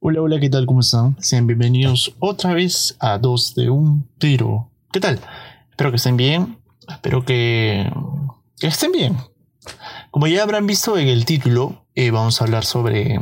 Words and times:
Hola, 0.00 0.22
hola, 0.22 0.38
¿qué 0.38 0.48
tal? 0.48 0.64
¿Cómo 0.64 0.78
están? 0.78 1.16
Sean 1.20 1.48
bienvenidos 1.48 2.14
otra 2.20 2.54
vez 2.54 2.96
a 3.00 3.18
Dos 3.18 3.56
de 3.56 3.68
un 3.68 4.08
Tiro. 4.18 4.70
¿Qué 4.92 5.00
tal? 5.00 5.18
Espero 5.70 5.90
que 5.90 5.96
estén 5.96 6.16
bien. 6.16 6.58
Espero 6.88 7.24
que, 7.24 7.90
que 8.60 8.68
estén 8.68 8.92
bien. 8.92 9.16
Como 10.12 10.28
ya 10.28 10.44
habrán 10.44 10.68
visto 10.68 10.96
en 10.96 11.08
el 11.08 11.24
título, 11.24 11.84
eh, 11.96 12.12
vamos 12.12 12.40
a 12.40 12.44
hablar 12.44 12.64
sobre... 12.64 13.18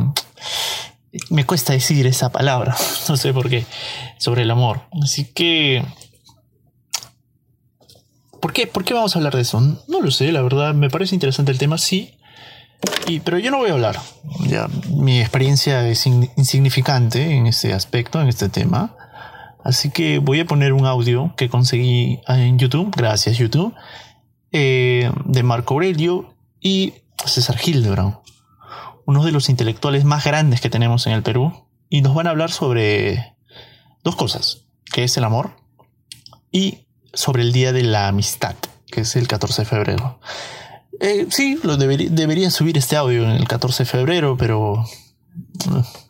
Me 1.31 1.47
cuesta 1.47 1.73
decir 1.73 2.07
esa 2.07 2.31
palabra, 2.31 2.77
no 3.09 3.17
sé 3.17 3.33
por 3.33 3.49
qué, 3.49 3.65
sobre 4.19 4.43
el 4.43 4.51
amor. 4.51 4.83
Así 5.03 5.25
que... 5.33 5.83
¿Por 8.39 8.53
qué, 8.53 8.67
¿Por 8.67 8.85
qué 8.85 8.93
vamos 8.93 9.17
a 9.17 9.19
hablar 9.19 9.35
de 9.35 9.41
eso? 9.41 9.61
No 9.89 10.03
lo 10.03 10.11
sé, 10.11 10.31
la 10.31 10.43
verdad, 10.43 10.75
me 10.75 10.91
parece 10.91 11.15
interesante 11.15 11.53
el 11.53 11.59
tema, 11.59 11.79
sí. 11.79 12.16
Y, 13.07 13.21
pero 13.21 13.39
yo 13.39 13.51
no 13.51 13.59
voy 13.59 13.71
a 13.71 13.75
hablar. 13.75 13.99
Ya, 14.41 14.69
mi 14.91 15.21
experiencia 15.21 15.87
es 15.89 16.07
insignificante 16.07 17.35
en 17.37 17.47
este 17.47 17.73
aspecto, 17.73 18.21
en 18.21 18.29
este 18.29 18.49
tema. 18.49 18.97
Así 19.63 19.91
que 19.91 20.19
voy 20.19 20.41
a 20.41 20.45
poner 20.45 20.73
un 20.73 20.87
audio 20.87 21.35
que 21.37 21.49
conseguí 21.49 22.21
en 22.29 22.59
YouTube, 22.59 22.93
gracias 22.97 23.39
YouTube, 23.39 23.75
eh, 24.53 25.11
de 25.25 25.43
Marco 25.43 25.75
Aurelio 25.75 26.35
y 26.61 26.95
César 27.25 27.57
Hildebrand, 27.65 28.19
uno 29.07 29.25
de 29.25 29.33
los 29.33 29.49
intelectuales 29.49 30.05
más 30.05 30.25
grandes 30.25 30.61
que 30.61 30.71
tenemos 30.71 31.07
en 31.07 31.15
el 31.15 31.23
Perú, 31.23 31.67
y 31.89 32.01
nos 32.01 32.15
van 32.15 32.27
a 32.27 32.31
hablar 32.31 32.51
sobre 32.51 33.35
dos 34.05 34.17
cosas, 34.17 34.67
que 34.93 35.05
es 35.05 35.17
el 35.17 35.25
amor 35.25 35.57
y 36.53 36.87
sobre 37.13 37.43
el 37.43 37.53
Día 37.53 37.73
de 37.73 37.83
la 37.83 38.09
Amistad, 38.09 38.55
que 38.87 39.01
es 39.01 39.17
el 39.17 39.27
14 39.27 39.63
de 39.63 39.67
febrero. 39.67 40.21
Eh, 41.01 41.27
sí, 41.31 41.59
lo 41.63 41.77
debería 41.77 42.51
subir 42.51 42.79
este 42.79 42.97
audio 42.97 43.25
en 43.25 43.31
el 43.31 43.49
14 43.49 43.85
de 43.85 43.91
febrero, 43.91 44.37
pero 44.37 44.85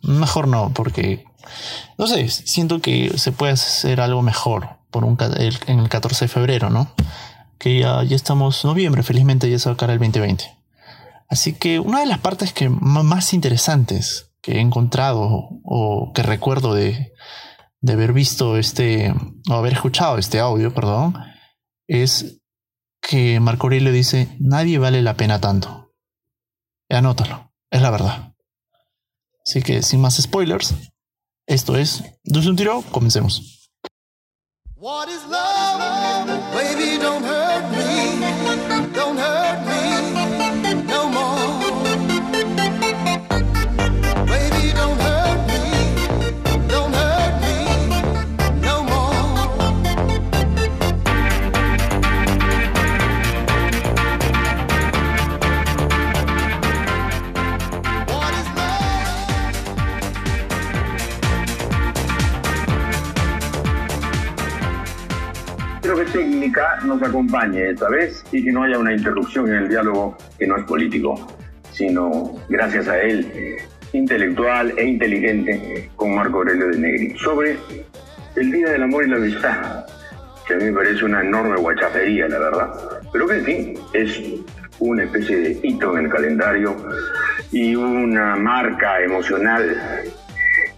mm, 0.02 0.18
mejor 0.18 0.48
no, 0.48 0.72
porque 0.74 1.24
no 1.98 2.06
sé, 2.06 2.28
siento 2.28 2.80
que 2.80 3.16
se 3.16 3.32
puede 3.32 3.52
hacer 3.52 4.00
algo 4.00 4.22
mejor 4.22 4.78
por 4.90 5.04
un, 5.04 5.16
en 5.66 5.78
el 5.78 5.88
14 5.88 6.26
de 6.26 6.28
febrero, 6.28 6.70
¿no? 6.70 6.90
Que 7.58 7.80
ya, 7.80 8.02
ya 8.02 8.16
estamos 8.16 8.64
noviembre, 8.64 9.02
felizmente 9.02 9.50
ya 9.50 9.58
se 9.58 9.70
va 9.70 9.76
a 9.78 9.92
el 9.92 9.98
2020. 9.98 10.56
Así 11.28 11.54
que 11.54 11.80
una 11.80 12.00
de 12.00 12.06
las 12.06 12.18
partes 12.18 12.52
que 12.52 12.68
más 12.68 13.32
interesantes 13.32 14.30
que 14.40 14.52
he 14.52 14.60
encontrado 14.60 15.48
o 15.64 16.12
que 16.14 16.22
recuerdo 16.22 16.74
de, 16.74 17.12
de 17.80 17.92
haber 17.92 18.12
visto 18.12 18.56
este, 18.56 19.12
o 19.50 19.54
haber 19.54 19.72
escuchado 19.72 20.18
este 20.18 20.38
audio, 20.38 20.72
perdón, 20.72 21.16
es 21.88 22.40
que 23.06 23.38
Marco 23.38 23.66
Aurelio 23.66 23.92
dice, 23.92 24.36
nadie 24.40 24.78
vale 24.78 25.00
la 25.00 25.14
pena 25.14 25.40
tanto. 25.40 25.92
anótalo, 26.90 27.52
es 27.70 27.80
la 27.80 27.90
verdad. 27.90 28.34
Así 29.46 29.62
que 29.62 29.82
sin 29.82 30.00
más 30.00 30.16
spoilers, 30.20 30.74
esto 31.46 31.76
es 31.76 32.02
Dulce 32.24 32.50
un 32.50 32.56
tiro, 32.56 32.82
comencemos. 32.90 33.70
What 34.74 35.08
is 35.08 35.22
love? 35.30 36.26
Baby, 36.52 36.98
don't 36.98 37.24
hurt 37.24 37.70
me. 37.70 38.35
Técnica 66.16 66.78
nos 66.82 67.02
acompañe 67.02 67.72
esta 67.72 67.90
vez 67.90 68.24
y 68.32 68.42
que 68.42 68.50
no 68.50 68.62
haya 68.62 68.78
una 68.78 68.94
interrupción 68.94 69.48
en 69.48 69.54
el 69.56 69.68
diálogo 69.68 70.16
que 70.38 70.46
no 70.46 70.56
es 70.56 70.64
político, 70.64 71.14
sino 71.72 72.32
gracias 72.48 72.88
a 72.88 72.98
él, 73.02 73.58
intelectual 73.92 74.72
e 74.78 74.84
inteligente, 74.84 75.90
con 75.94 76.14
Marco 76.14 76.38
Aurelio 76.38 76.68
de 76.68 76.78
Negri, 76.78 77.18
sobre 77.18 77.58
el 78.34 78.50
Día 78.50 78.70
del 78.70 78.84
Amor 78.84 79.04
y 79.04 79.10
la 79.10 79.16
Amistad, 79.16 79.84
que 80.48 80.54
a 80.54 80.56
mí 80.56 80.64
me 80.64 80.72
parece 80.72 81.04
una 81.04 81.20
enorme 81.20 81.56
guachafería, 81.56 82.28
la 82.28 82.38
verdad, 82.38 82.70
pero 83.12 83.26
que 83.26 83.34
en 83.34 83.44
fin, 83.44 83.74
es 83.92 84.18
una 84.78 85.04
especie 85.04 85.36
de 85.36 85.60
hito 85.64 85.98
en 85.98 86.06
el 86.06 86.10
calendario 86.10 86.76
y 87.52 87.76
una 87.76 88.36
marca 88.36 89.02
emocional 89.02 90.02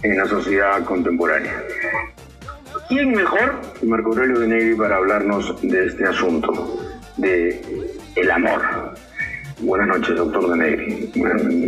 en 0.03 0.19
la 0.19 0.27
sociedad 0.27 0.83
contemporánea. 0.83 1.63
¿Quién 2.89 3.13
mejor 3.13 3.61
que 3.79 3.85
Marco 3.85 4.09
Aurelio 4.09 4.41
de 4.41 4.49
Negri 4.49 4.75
para 4.75 4.97
hablarnos 4.97 5.61
de 5.61 5.87
este 5.87 6.07
asunto, 6.07 6.81
de 7.19 7.61
el 8.17 8.31
amor? 8.31 8.95
Buenas 9.61 9.89
noches, 9.89 10.17
doctor 10.17 10.51
de 10.51 10.57
Negri. 10.57 11.11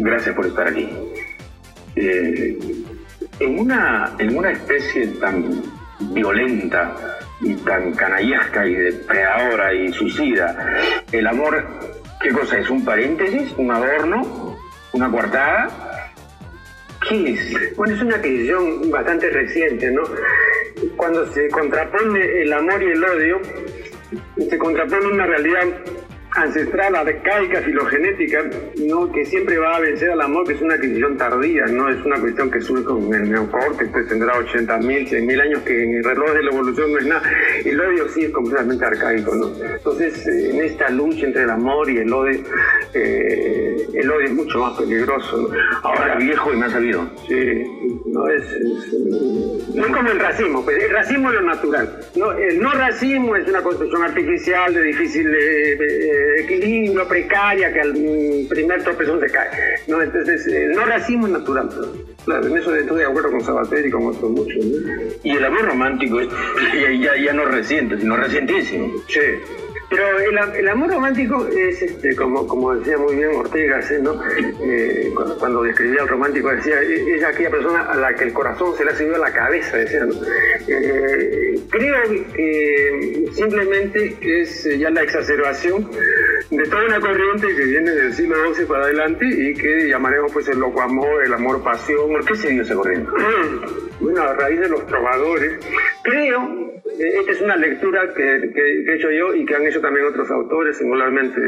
gracias 0.01 0.35
por 0.35 0.47
estar 0.47 0.69
aquí. 0.69 0.89
Eh, 1.97 2.59
en, 3.39 3.59
una, 3.59 4.15
en 4.19 4.35
una 4.35 4.53
especie 4.53 5.09
tan 5.21 5.63
violenta 6.15 6.97
y 7.43 7.55
tan 7.57 7.93
canallesca 7.93 8.67
y 8.67 8.75
depredadora 8.75 9.75
y 9.75 9.93
suicida, 9.93 10.81
el 11.13 11.27
amor, 11.27 11.67
¿qué 12.23 12.31
cosa 12.31 12.59
es? 12.59 12.71
¿Un 12.71 12.83
paréntesis? 12.83 13.53
¿Un 13.59 13.71
adorno? 13.71 14.57
¿Una 14.95 15.11
coartada? 15.11 15.90
¿Qué 17.09 17.33
es? 17.33 17.77
Bueno, 17.77 17.95
es 17.95 18.03
una 18.03 18.17
adquisición 18.17 18.91
bastante 18.91 19.31
reciente, 19.31 19.91
¿no? 19.91 20.03
cuando 20.97 21.27
se 21.33 21.49
contrapone 21.49 22.43
el 22.43 22.53
amor 22.53 22.83
y 22.83 22.87
el 22.87 23.05
odio, 23.05 23.41
se 24.49 24.59
contrapone 24.59 25.07
una 25.07 25.27
realidad 25.27 25.63
ancestral, 26.37 26.95
arcaica, 26.95 27.61
filogenética, 27.63 28.45
¿no? 28.87 29.11
que 29.11 29.25
siempre 29.27 29.59
va 29.59 29.77
a 29.77 29.81
vencer 29.81 30.11
al 30.11 30.21
amor, 30.21 30.47
que 30.47 30.55
es 30.55 30.63
una 30.63 30.75
adquisición 30.75 31.17
tardía, 31.17 31.67
no 31.67 31.89
es 31.89 32.05
una 32.05 32.21
cuestión 32.21 32.51
que 32.51 32.61
surge 32.61 32.85
con 32.85 33.13
el 33.13 33.31
neocorte, 33.31 33.91
que 33.91 34.03
tendrá 34.03 34.35
80.000, 34.35 35.09
100.000 35.09 35.41
años, 35.43 35.63
que 35.63 35.85
en 35.85 35.97
el 35.97 36.05
reloj 36.05 36.33
de 36.33 36.43
la 36.43 36.51
evolución 36.51 36.93
no 36.93 36.99
es 36.99 37.07
nada. 37.07 37.23
El 37.65 37.81
odio 37.81 38.09
sí 38.09 38.25
es 38.25 38.31
completamente 38.31 38.85
arcaico. 38.85 39.35
¿no? 39.35 39.51
Entonces, 39.65 40.27
en 40.27 40.61
esta 40.61 40.89
lucha 40.91 41.27
entre 41.27 41.43
el 41.43 41.51
amor 41.51 41.91
y 41.91 41.99
el 41.99 42.13
odio, 42.13 42.41
eh, 42.95 43.87
el 43.95 44.11
odio 44.11 44.27
es 44.27 44.33
mucho 44.33 44.61
más 44.61 44.79
peligroso. 44.79 45.51
Ahora 45.83 46.17
viejo 46.17 46.53
y 46.53 46.57
más 46.57 46.73
sabido. 46.73 47.11
Sí, 47.29 47.65
no 48.07 48.29
es, 48.29 48.45
no 49.75 49.87
es 49.87 49.93
como 49.93 50.11
el 50.11 50.19
racismo, 50.19 50.65
pues 50.65 50.83
el 50.83 50.91
racismo 50.91 51.31
es 51.31 51.35
lo 51.37 51.43
natural. 51.43 52.01
¿no? 52.17 52.33
El 52.33 52.61
no 52.61 52.73
racismo 52.73 53.37
es 53.37 53.49
una 53.49 53.63
construcción 53.63 54.03
artificial 54.03 54.75
de 54.75 54.83
difícil... 54.83 55.27
Eh, 55.29 56.31
equilibrio, 56.41 57.07
precaria, 57.07 57.73
que 57.73 57.81
al 57.81 57.93
primer 58.49 58.83
tropezón 58.83 59.21
se 59.21 59.27
cae. 59.27 59.51
¿no? 59.87 60.03
Entonces, 60.03 60.47
el 60.47 60.73
no 60.73 60.85
racismo 60.85 61.27
es 61.27 61.33
natural. 61.33 61.69
Claro, 62.25 62.47
en 62.47 62.57
eso 62.57 62.75
estoy 62.75 62.99
de 62.99 63.07
acuerdo 63.07 63.31
con 63.31 63.41
Sabater 63.41 63.87
y 63.87 63.91
con 63.91 64.07
otros 64.07 64.31
muchos. 64.31 64.65
Y 65.23 65.31
el 65.31 65.45
amor 65.45 65.67
romántico 65.67 66.21
es 66.21 66.29
ya, 67.01 67.17
ya, 67.17 67.33
no 67.33 67.45
reciente, 67.45 67.99
sino 67.99 68.17
recientísimo. 68.17 68.93
Sí. 69.09 69.21
Pero 69.91 70.05
el, 70.55 70.69
amor 70.69 70.89
romántico 70.89 71.49
es, 71.49 71.83
este, 71.83 72.15
como, 72.15 72.47
como 72.47 72.77
decía 72.77 72.97
muy 72.97 73.17
bien 73.17 73.35
Ortega, 73.35 73.81
¿no? 74.01 74.23
Eh, 74.63 75.13
cuando, 75.41 75.65
describía 75.65 76.03
al 76.03 76.09
romántico, 76.09 76.49
decía, 76.49 76.81
e, 76.81 77.17
es 77.17 77.25
aquella 77.25 77.51
persona 77.51 77.83
a 77.91 77.97
la 77.97 78.15
que 78.15 78.23
el 78.25 78.33
corazón 78.33 78.77
se 78.77 78.85
le 78.85 78.93
ha 78.93 78.95
subido 78.95 79.17
a 79.17 79.19
la 79.19 79.33
cabeza, 79.33 79.79
decía, 79.79 80.07
eh, 80.69 81.59
creo 81.71 82.03
que 82.33 83.25
simplemente 83.33 84.17
es 84.23 84.79
ya 84.79 84.91
la 84.91 85.03
exacerbación 85.03 85.91
de 86.51 86.65
toda 86.65 86.85
una 86.85 87.01
corriente 87.01 87.49
que 87.49 87.65
viene 87.65 87.91
del 87.91 88.13
siglo 88.13 88.55
XII 88.55 88.67
para 88.67 88.85
adelante 88.85 89.27
y 89.27 89.55
que 89.55 89.89
llamaremos 89.89 90.33
pues 90.33 90.47
el 90.49 90.61
loco 90.61 90.83
amor, 90.83 91.25
el 91.25 91.35
amor 91.35 91.65
pasión. 91.65 92.11
¿Por 92.11 92.25
qué 92.25 92.37
se 92.37 92.51
dio 92.51 92.63
esa 92.63 92.75
corriente? 92.75 93.11
Bueno, 94.01 94.23
a 94.23 94.33
raíz 94.33 94.59
de 94.59 94.69
los 94.71 94.87
trovadores, 94.87 95.59
creo 96.03 96.70
esta 97.01 97.33
es 97.33 97.41
una 97.41 97.57
lectura 97.57 98.13
que, 98.15 98.23
he 98.23 98.95
hecho 98.95 99.11
yo 99.11 99.35
y 99.35 99.45
que 99.45 99.55
han 99.55 99.67
hecho 99.67 99.81
también 99.81 100.07
otros 100.07 100.31
autores, 100.31 100.77
singularmente 100.79 101.41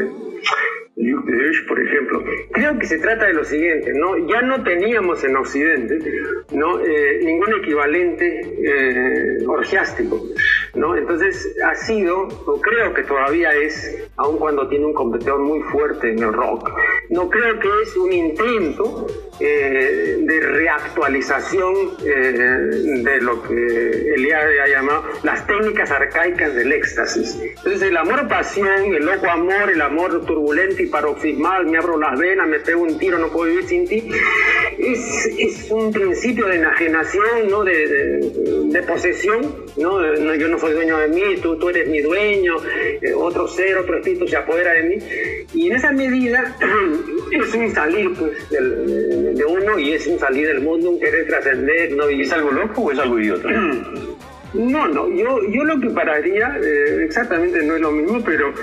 Luc 0.95 1.25
de 1.25 1.51
por 1.67 1.81
ejemplo. 1.81 2.23
Creo 2.51 2.77
que 2.77 2.85
se 2.85 2.99
trata 2.99 3.25
de 3.25 3.33
lo 3.33 3.43
siguiente, 3.43 3.91
¿no? 3.95 4.17
Ya 4.27 4.41
no 4.41 4.63
teníamos 4.63 5.23
en 5.23 5.35
Occidente 5.35 5.99
¿no? 6.51 6.79
Eh, 6.79 7.19
ningún 7.23 7.53
equivalente 7.59 8.41
eh, 8.63 9.45
orgiástico. 9.47 10.21
¿no? 10.75 10.95
Entonces 10.95 11.55
ha 11.63 11.75
sido, 11.75 12.27
o 12.45 12.61
creo 12.61 12.93
que 12.93 13.03
todavía 13.03 13.51
es, 13.53 14.09
aun 14.17 14.37
cuando 14.37 14.67
tiene 14.67 14.85
un 14.85 14.93
competidor 14.93 15.39
muy 15.39 15.61
fuerte 15.61 16.11
en 16.11 16.19
el 16.19 16.33
rock, 16.33 16.69
no 17.13 17.29
creo 17.29 17.59
que 17.59 17.67
es 17.83 17.95
un 17.95 18.11
intento 18.11 19.07
eh, 19.39 20.17
de 20.19 20.39
reactualización 20.39 21.73
eh, 22.05 22.11
de 23.03 23.21
lo 23.21 23.41
que 23.43 24.13
Eliade 24.15 24.61
ha 24.61 24.67
llamado 24.67 25.03
las 25.21 25.45
técnicas 25.45 25.91
arcaicas 25.91 26.55
del 26.55 26.71
éxtasis. 26.71 27.39
Entonces 27.41 27.83
el 27.83 27.97
amor-pasión, 27.97 28.95
el 28.95 29.05
loco 29.05 29.27
amor, 29.27 29.69
el 29.71 29.81
amor 29.81 30.25
turbulento 30.25 30.81
y 30.81 30.87
paroxismal, 30.87 31.67
me 31.67 31.77
abro 31.77 31.99
las 31.99 32.17
venas, 32.17 32.47
me 32.47 32.59
pego 32.59 32.81
un 32.81 32.97
tiro, 32.97 33.19
no 33.19 33.29
puedo 33.29 33.49
vivir 33.49 33.65
sin 33.65 33.87
ti, 33.87 34.09
es, 34.77 35.25
es 35.37 35.71
un 35.71 35.91
principio 35.91 36.47
de 36.47 36.55
enajenación, 36.55 37.49
¿no? 37.49 37.63
de, 37.63 38.21
de, 38.65 38.83
posesión, 38.83 39.65
¿no? 39.77 40.35
yo 40.35 40.47
no 40.47 40.59
soy 40.59 40.73
dueño 40.73 40.97
de 40.97 41.07
mí, 41.09 41.37
tú, 41.41 41.57
tú 41.57 41.69
eres 41.69 41.87
mi 41.87 42.01
dueño, 42.01 42.55
eh, 43.01 43.13
otro 43.13 43.47
ser, 43.47 43.77
otro 43.77 43.97
espíritu 43.97 44.27
se 44.27 44.35
apodera 44.37 44.73
de 44.73 44.83
mí. 44.83 44.95
Y 45.53 45.67
en 45.67 45.75
esa 45.75 45.91
medida 45.91 46.55
es 47.31 47.53
un 47.53 47.73
salir 47.73 48.13
pues, 48.13 48.49
de 48.49 49.45
uno 49.45 49.79
y 49.79 49.93
es 49.93 50.07
un 50.07 50.19
salir 50.19 50.47
del 50.47 50.61
mundo, 50.61 50.91
un 50.91 50.99
querer 50.99 51.27
trascender. 51.27 51.91
¿no? 51.95 52.09
Y 52.09 52.21
¿Es 52.21 52.31
algo 52.31 52.51
loco 52.51 52.81
o 52.81 52.91
es 52.91 52.99
algo 52.99 53.19
idiota? 53.19 53.49
No, 54.53 54.87
no, 54.87 55.09
yo, 55.09 55.39
yo 55.49 55.63
lo 55.63 55.79
que 55.79 55.89
pararía, 55.89 56.55
eh, 56.61 57.05
exactamente 57.05 57.63
no 57.65 57.75
es 57.75 57.81
lo 57.81 57.91
mismo, 57.91 58.19
pero 58.23 58.53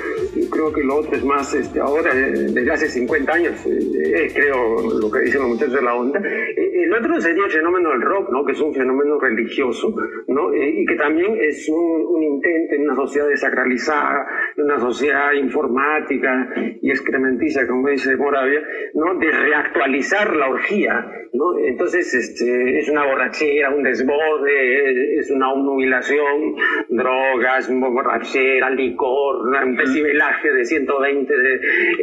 creo 0.48 0.72
que 0.72 0.84
lo 0.84 0.96
otro 0.96 1.16
es 1.16 1.24
más, 1.24 1.52
este, 1.52 1.80
ahora, 1.80 2.12
eh, 2.14 2.46
desde 2.52 2.70
hace 2.70 2.88
50 2.88 3.32
años, 3.32 3.66
eh, 3.66 4.30
creo 4.32 5.00
lo 5.00 5.10
que 5.10 5.20
dicen 5.20 5.40
los 5.40 5.50
muchachos 5.50 5.74
de 5.74 5.82
la 5.82 5.94
onda. 5.94 6.20
el 6.20 6.92
otro 6.92 7.20
sería 7.20 7.44
el 7.44 7.50
fenómeno 7.50 7.90
del 7.90 8.02
rock, 8.02 8.30
¿no? 8.30 8.44
que 8.44 8.52
es 8.52 8.60
un 8.60 8.72
fenómeno 8.72 9.18
religioso, 9.18 9.92
¿no? 10.28 10.54
y 10.54 10.84
que 10.86 10.94
también 10.94 11.36
es 11.40 11.68
un, 11.68 12.06
un, 12.06 12.22
intento 12.22 12.74
en 12.76 12.82
una 12.82 12.94
sociedad 12.94 13.26
desacralizada, 13.26 14.26
en 14.56 14.64
una 14.64 14.78
sociedad 14.78 15.32
informática 15.32 16.54
y 16.80 16.90
excrementiza, 16.90 17.66
como 17.66 17.88
dice 17.88 18.16
Moravia, 18.16 18.62
¿no? 18.94 19.18
de 19.18 19.30
reactualizar 19.30 20.36
la 20.36 20.48
orgía. 20.50 21.04
¿no? 21.32 21.58
Entonces 21.58 22.12
este, 22.14 22.78
es 22.78 22.88
una 22.88 23.06
borrachera, 23.06 23.70
un 23.70 23.82
desborde, 23.82 25.18
es 25.18 25.30
una 25.30 25.52
humilación, 25.80 26.56
drogas, 26.88 27.70
borrachera, 27.70 28.70
licor, 28.70 29.36
un 29.64 29.76
decibelaje 29.76 30.52
de 30.52 30.64
120, 30.64 31.34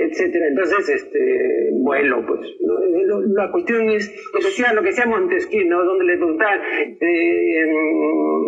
etcétera. 0.02 0.48
Entonces, 0.48 0.90
este, 0.90 1.70
vuelo, 1.74 2.26
pues. 2.26 2.42
La 3.36 3.52
cuestión 3.52 3.90
es, 3.90 4.14
pues, 4.32 4.46
decía 4.46 4.74
lo 4.74 4.82
que 4.82 4.92
sea 4.92 5.06
Montesquieu, 5.06 5.68
¿no? 5.68 5.84
Donde 5.84 6.06
le 6.06 6.18
preguntaban, 6.18 6.60
eh, 7.00 7.62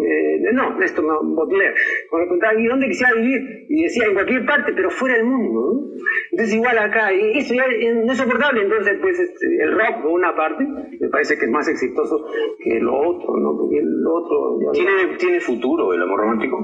eh, 0.07 0.39
no, 0.53 0.81
esto 0.81 1.01
no, 1.01 1.19
Baudelaire, 1.35 1.75
cuando 2.09 2.25
le 2.25 2.29
preguntaban, 2.29 2.59
¿y 2.59 2.67
dónde 2.67 2.87
quisiera 2.87 3.13
vivir? 3.13 3.65
Y 3.69 3.83
decía, 3.83 4.05
en 4.05 4.13
cualquier 4.13 4.45
parte, 4.45 4.73
pero 4.75 4.89
fuera 4.89 5.15
del 5.15 5.25
mundo, 5.25 5.91
Entonces, 6.31 6.55
igual 6.55 6.77
acá, 6.77 7.13
y 7.13 7.37
eso 7.37 7.53
ya 7.53 7.65
no 7.93 8.11
es 8.11 8.17
soportable, 8.17 8.61
entonces, 8.61 8.97
pues, 9.01 9.19
este, 9.19 9.63
el 9.63 9.71
rock, 9.71 10.01
por 10.01 10.11
una 10.11 10.35
parte, 10.35 10.65
me 10.99 11.09
parece 11.09 11.37
que 11.37 11.45
es 11.45 11.51
más 11.51 11.67
exitoso 11.67 12.25
que 12.63 12.79
lo 12.79 12.97
otro, 12.97 13.37
¿no? 13.37 13.57
Porque 13.57 13.77
el 13.77 14.05
otro... 14.07 14.71
¿Tiene, 14.73 15.17
¿Tiene 15.19 15.39
futuro 15.41 15.93
el 15.93 16.01
amor 16.01 16.21
romántico? 16.21 16.57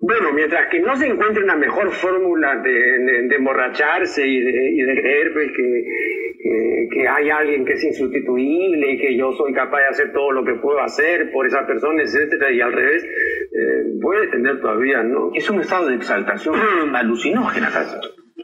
Bueno, 0.00 0.32
mientras 0.34 0.68
que 0.70 0.80
no 0.80 0.96
se 0.96 1.06
encuentre 1.06 1.42
una 1.42 1.56
mejor 1.56 1.90
fórmula 1.92 2.56
de, 2.56 3.34
emborracharse 3.34 4.26
y 4.26 4.40
de, 4.40 5.00
creer 5.00 5.32
pues, 5.32 5.50
que, 5.56 6.88
que, 6.92 7.08
hay 7.08 7.30
alguien 7.30 7.64
que 7.64 7.72
es 7.72 7.84
insustituible 7.84 8.92
y 8.92 8.98
que 8.98 9.16
yo 9.16 9.32
soy 9.32 9.54
capaz 9.54 9.78
de 9.78 9.86
hacer 9.86 10.12
todo 10.12 10.32
lo 10.32 10.44
que 10.44 10.54
puedo 10.54 10.80
hacer 10.80 11.30
por 11.32 11.46
esa 11.46 11.66
persona, 11.66 12.02
etcétera, 12.02 12.52
y 12.52 12.60
al 12.60 12.72
revés, 12.72 13.04
eh, 13.04 13.98
puede 14.02 14.28
tener 14.28 14.60
todavía, 14.60 15.02
¿no? 15.02 15.30
Es 15.32 15.48
un 15.48 15.60
estado 15.60 15.88
de 15.88 15.96
exaltación 15.96 16.54
alucinógena, 16.94 17.70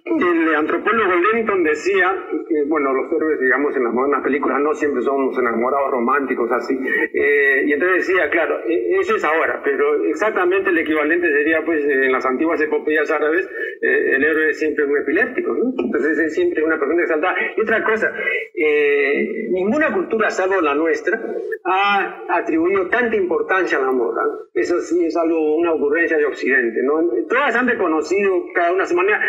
el 0.05 0.55
antropólogo 0.55 1.14
Lenton 1.14 1.62
decía 1.62 2.14
que, 2.49 2.64
bueno, 2.64 2.93
los 2.93 3.12
héroes, 3.12 3.41
digamos, 3.41 3.76
en 3.76 3.85
las 3.85 3.93
modernas 3.93 4.23
películas 4.23 4.61
no 4.61 4.75
siempre 4.75 5.02
somos 5.02 5.37
enamorados 5.38 5.91
románticos 5.91 6.50
así. 6.52 6.79
Eh, 7.12 7.64
y 7.67 7.73
entonces 7.73 8.06
decía, 8.06 8.31
claro, 8.31 8.61
e, 8.67 8.99
eso 8.99 9.17
es 9.17 9.25
ahora, 9.25 9.61
pero 9.64 10.05
exactamente 10.05 10.70
el 10.70 10.79
equivalente 10.79 11.29
sería, 11.31 11.64
pues, 11.64 11.85
en 11.85 12.12
las 12.12 12.25
antiguas 12.26 12.61
epopeyas 12.61 13.11
árabes, 13.11 13.49
eh, 13.82 14.12
el 14.17 14.25
héroe 14.25 14.50
es 14.50 14.58
siempre 14.58 14.85
un 14.85 14.99
epiléptico, 14.99 15.52
¿no? 15.55 15.73
Entonces 15.79 16.19
es 16.19 16.35
siempre 16.35 16.62
una 16.62 16.79
persona 16.79 17.02
exaltada. 17.02 17.35
Y 17.56 17.61
otra 17.61 17.85
cosa, 17.85 18.12
eh, 18.55 19.49
ninguna 19.50 19.93
cultura, 19.93 20.31
salvo 20.31 20.61
la 20.61 20.75
nuestra, 20.75 21.20
ha 21.64 22.25
atribuido 22.31 22.88
tanta 22.88 23.17
importancia 23.17 23.79
al 23.79 23.85
amor. 23.85 24.11
Eso 24.55 24.81
sí 24.81 25.05
es 25.05 25.17
algo, 25.17 25.56
una 25.56 25.73
ocurrencia 25.73 26.17
de 26.17 26.26
Occidente, 26.26 26.81
¿no? 26.82 27.00
Todas 27.29 27.55
han 27.55 27.69
reconocido, 27.69 28.44
cada 28.55 28.73
una 28.73 28.85
a 28.85 28.87
su 28.87 28.97
manera, 28.97 29.20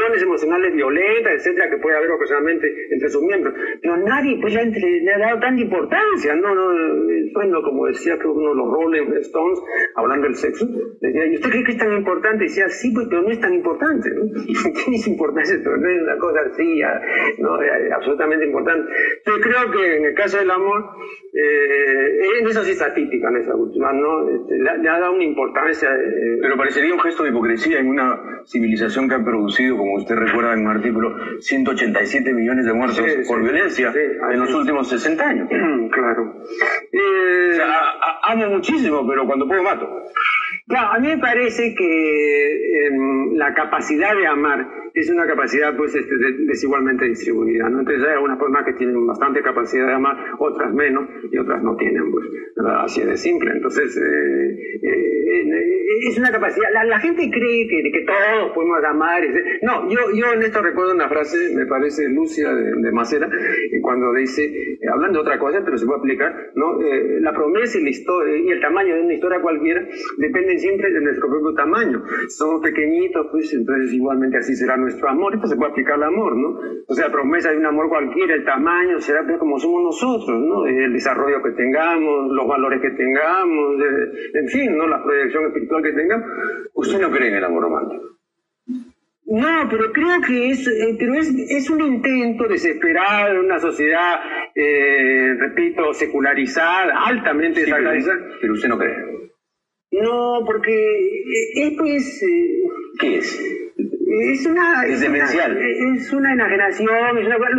las 0.00 0.08
uniones 0.08 0.22
emocionales 0.22 0.74
violentas, 0.74 1.34
etcétera, 1.34 1.70
que 1.70 1.78
puede 1.78 1.96
haber 1.96 2.10
ocasionalmente 2.10 2.66
entre 2.90 3.08
sus 3.08 3.22
miembros. 3.22 3.54
Pero 3.82 3.96
nadie 3.98 4.38
pues 4.40 4.54
le, 4.54 5.12
ha 5.12 5.18
dado 5.18 5.40
tanta 5.40 5.62
importancia, 5.62 6.34
¿no? 6.34 6.54
no 6.54 6.70
bueno, 7.32 7.62
como 7.62 7.86
decía 7.86 8.18
que 8.18 8.26
uno 8.26 8.50
de 8.50 8.56
los 8.56 8.72
Rolling 8.72 9.12
Stones, 9.20 9.58
hablando 9.94 10.26
del 10.26 10.36
sexo, 10.36 10.66
decía, 11.00 11.26
¿y 11.26 11.34
usted 11.34 11.50
cree 11.50 11.64
que 11.64 11.72
es 11.72 11.78
tan 11.78 11.92
importante? 11.96 12.44
Y 12.44 12.48
decía, 12.48 12.68
sí, 12.68 12.92
pues, 12.92 13.06
pero 13.08 13.22
no 13.22 13.30
es 13.30 13.40
tan 13.40 13.54
importante, 13.54 14.10
¿no? 14.10 14.22
Tiene 14.84 14.98
importancia, 15.06 15.56
pero 15.62 15.76
no 15.76 15.88
es 15.88 16.02
una 16.02 16.18
cosa 16.18 16.40
así, 16.50 16.82
¿no? 17.38 17.58
absolutamente 17.94 18.46
importante. 18.46 18.92
Yo 19.26 19.40
creo 19.40 19.70
que 19.70 19.96
en 19.96 20.04
el 20.06 20.14
caso 20.14 20.38
del 20.38 20.50
amor, 20.50 20.84
eh, 21.32 22.40
en 22.40 22.48
eso 22.48 22.64
sí 22.64 22.72
está 22.72 22.92
típica, 22.92 23.28
en 23.28 23.36
esa 23.36 23.54
última, 23.54 23.92
¿no? 23.92 24.28
Este, 24.28 24.58
le, 24.58 24.88
ha 24.88 24.98
dado 24.98 25.12
una 25.12 25.24
importancia. 25.24 25.88
Eh, 25.88 26.38
pero 26.40 26.56
parecería 26.56 26.92
un 26.92 27.00
gesto 27.00 27.22
de 27.22 27.30
hipocresía 27.30 27.78
en 27.78 27.88
una 27.88 28.42
civilización 28.46 29.08
que 29.08 29.14
ha 29.14 29.24
producido 29.24 29.76
como 29.76 29.94
usted 29.94 30.16
recuerda 30.16 30.54
en 30.54 30.60
un 30.60 30.68
artículo, 30.68 31.14
187 31.40 32.32
millones 32.32 32.66
de 32.66 32.72
muertos 32.72 33.00
por 33.28 33.42
violencia 33.42 33.92
en 34.30 34.40
los 34.40 34.52
últimos 34.54 34.88
60 34.88 35.28
años. 35.28 35.48
claro. 35.92 36.34
Eh, 36.92 37.58
amo 38.24 38.46
muchísimo, 38.46 39.06
pero 39.06 39.26
cuando 39.26 39.46
puedo 39.46 39.62
mato. 39.62 39.88
Claro, 40.66 40.92
a 40.92 40.98
mí 40.98 41.08
me 41.08 41.18
parece 41.18 41.74
que 41.74 42.86
em, 42.86 43.34
la 43.34 43.54
capacidad 43.54 44.14
de 44.16 44.26
amar 44.26 44.80
es 44.94 45.08
una 45.10 45.26
capacidad 45.26 45.76
pues 45.76 45.94
este, 45.94 46.14
desigualmente 46.46 47.06
distribuida. 47.06 47.68
¿no? 47.68 47.80
Entonces 47.80 48.04
hay 48.04 48.14
algunas 48.14 48.38
personas 48.38 48.64
que 48.64 48.72
tienen 48.74 49.06
bastante 49.06 49.42
capacidad 49.42 49.86
de 49.86 49.94
amar, 49.94 50.16
otras 50.38 50.72
menos 50.72 51.08
y 51.30 51.38
otras 51.38 51.62
no 51.62 51.76
tienen. 51.76 52.10
Pues, 52.10 52.26
así 52.78 53.02
de 53.02 53.16
simple. 53.16 53.50
Entonces 53.52 53.96
eh, 53.96 54.80
eh, 54.82 56.08
es 56.08 56.18
una 56.18 56.30
capacidad. 56.30 56.68
La, 56.84 56.98
gente 57.00 57.30
cree 57.30 57.66
que, 57.68 57.90
que, 57.90 58.04
todos 58.04 58.52
podemos 58.52 58.82
amar. 58.84 59.22
No, 59.62 59.88
yo, 59.88 60.00
yo 60.14 60.32
en 60.32 60.42
esto 60.42 60.60
recuerdo 60.62 60.94
una 60.94 61.08
frase, 61.08 61.54
me 61.54 61.66
parece 61.66 62.08
Lucia 62.08 62.52
de, 62.52 62.92
Macera, 62.92 63.28
cuando 63.82 64.12
dice, 64.14 64.78
hablando 64.92 65.18
de 65.18 65.22
otra 65.22 65.38
cosa, 65.38 65.62
pero 65.64 65.78
se 65.78 65.86
puede 65.86 66.00
aplicar, 66.00 66.34
¿no? 66.54 66.78
la 67.20 67.32
promesa 67.32 67.78
y, 67.78 67.84
la 67.84 67.90
historia, 67.90 68.36
y 68.36 68.50
el 68.50 68.60
tamaño 68.60 68.94
de 68.94 69.02
una 69.02 69.14
historia 69.14 69.40
cualquiera 69.40 69.86
dependen 70.40 70.58
siempre 70.58 70.90
de 70.90 71.00
nuestro 71.00 71.28
propio 71.28 71.54
tamaño. 71.54 72.02
Somos 72.28 72.62
pequeñitos, 72.62 73.26
pues 73.30 73.52
entonces 73.52 73.92
igualmente 73.92 74.38
así 74.38 74.54
será 74.54 74.76
nuestro 74.76 75.08
amor. 75.08 75.34
Esto 75.34 75.48
se 75.48 75.56
puede 75.56 75.70
aplicar 75.72 75.94
al 75.94 76.04
amor, 76.04 76.36
¿no? 76.36 76.58
O 76.86 76.94
sea, 76.94 77.10
promesa 77.10 77.50
de 77.50 77.58
un 77.58 77.66
amor 77.66 77.88
cualquiera, 77.88 78.34
el 78.34 78.44
tamaño 78.44 79.00
será 79.00 79.24
pues, 79.24 79.38
como 79.38 79.58
somos 79.58 79.82
nosotros, 79.82 80.40
¿no? 80.40 80.66
El 80.66 80.92
desarrollo 80.92 81.42
que 81.42 81.50
tengamos, 81.52 82.32
los 82.32 82.46
valores 82.46 82.80
que 82.80 82.90
tengamos, 82.90 83.76
en 84.34 84.48
fin, 84.48 84.76
¿no? 84.76 84.86
La 84.86 85.02
proyección 85.02 85.46
espiritual 85.46 85.82
que 85.82 85.92
tengamos. 85.92 86.26
¿Usted 86.74 87.00
no 87.00 87.10
cree 87.10 87.28
en 87.28 87.34
el 87.34 87.44
amor 87.44 87.62
romántico? 87.64 88.04
No, 89.26 89.68
pero 89.70 89.92
creo 89.92 90.20
que 90.26 90.50
es, 90.50 90.66
eh, 90.66 90.96
pero 90.98 91.14
es, 91.14 91.32
es, 91.48 91.70
un 91.70 91.80
intento 91.82 92.48
desesperado 92.48 93.34
en 93.34 93.38
una 93.44 93.60
sociedad, 93.60 94.18
eh, 94.56 95.36
repito, 95.38 95.94
secularizada, 95.94 97.04
altamente 97.06 97.64
secularizada. 97.64 98.18
pero 98.40 98.54
usted 98.54 98.68
no 98.68 98.76
cree. 98.76 99.09
No, 99.92 100.44
porque 100.46 101.24
esto 101.54 101.84
es... 101.84 102.22
Eh, 102.22 102.62
¿Qué 103.00 103.16
es? 103.16 103.40
Es 103.76 104.46
una... 104.46 104.86
Es, 104.86 105.00
demencial. 105.00 105.56
es 105.58 106.12
una 106.12 106.32
enajenación. 106.32 106.88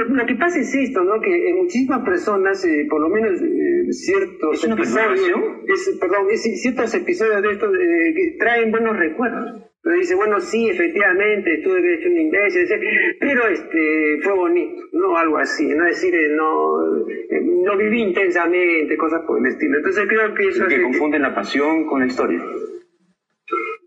lo, 0.09 0.25
que 0.25 0.35
pasa 0.35 0.59
es 0.59 0.73
esto, 0.73 1.03
¿no? 1.03 1.19
Que 1.21 1.49
en 1.49 1.57
muchísimas 1.57 2.03
personas, 2.05 2.63
eh, 2.65 2.87
por 2.89 3.01
lo 3.01 3.09
menos 3.09 3.41
eh, 3.41 3.91
ciertos 3.91 4.63
episodios... 4.63 5.39
Es, 5.67 5.97
perdón, 5.99 6.27
ciertos 6.37 6.93
episodios 6.93 7.41
de 7.41 7.51
esto 7.51 7.69
que 7.71 8.37
traen 8.39 8.71
buenos 8.71 8.97
recuerdos. 8.97 9.70
Pero 9.83 9.95
dice, 9.95 10.13
bueno, 10.13 10.39
sí, 10.39 10.69
efectivamente, 10.69 11.55
estuve 11.55 11.95
hecho 11.95 12.09
un 12.09 12.17
imbécil, 12.19 12.67
pero 13.19 13.47
este, 13.47 14.19
fue 14.21 14.33
bonito, 14.33 14.83
no 14.93 15.17
algo 15.17 15.37
así, 15.37 15.73
no 15.73 15.85
decir, 15.85 16.13
eh, 16.13 16.29
no, 16.29 17.05
eh, 17.07 17.41
no 17.41 17.75
viví 17.77 18.01
intensamente, 18.01 18.95
cosas 18.95 19.21
por 19.25 19.39
el 19.39 19.47
estilo. 19.47 19.77
Entonces 19.77 20.05
creo 20.07 20.35
que 20.35 20.47
eso... 20.49 20.67
que 20.67 20.83
confunden 20.83 21.23
la 21.23 21.33
pasión 21.33 21.87
con 21.87 22.01
la 22.01 22.05
historia. 22.05 22.39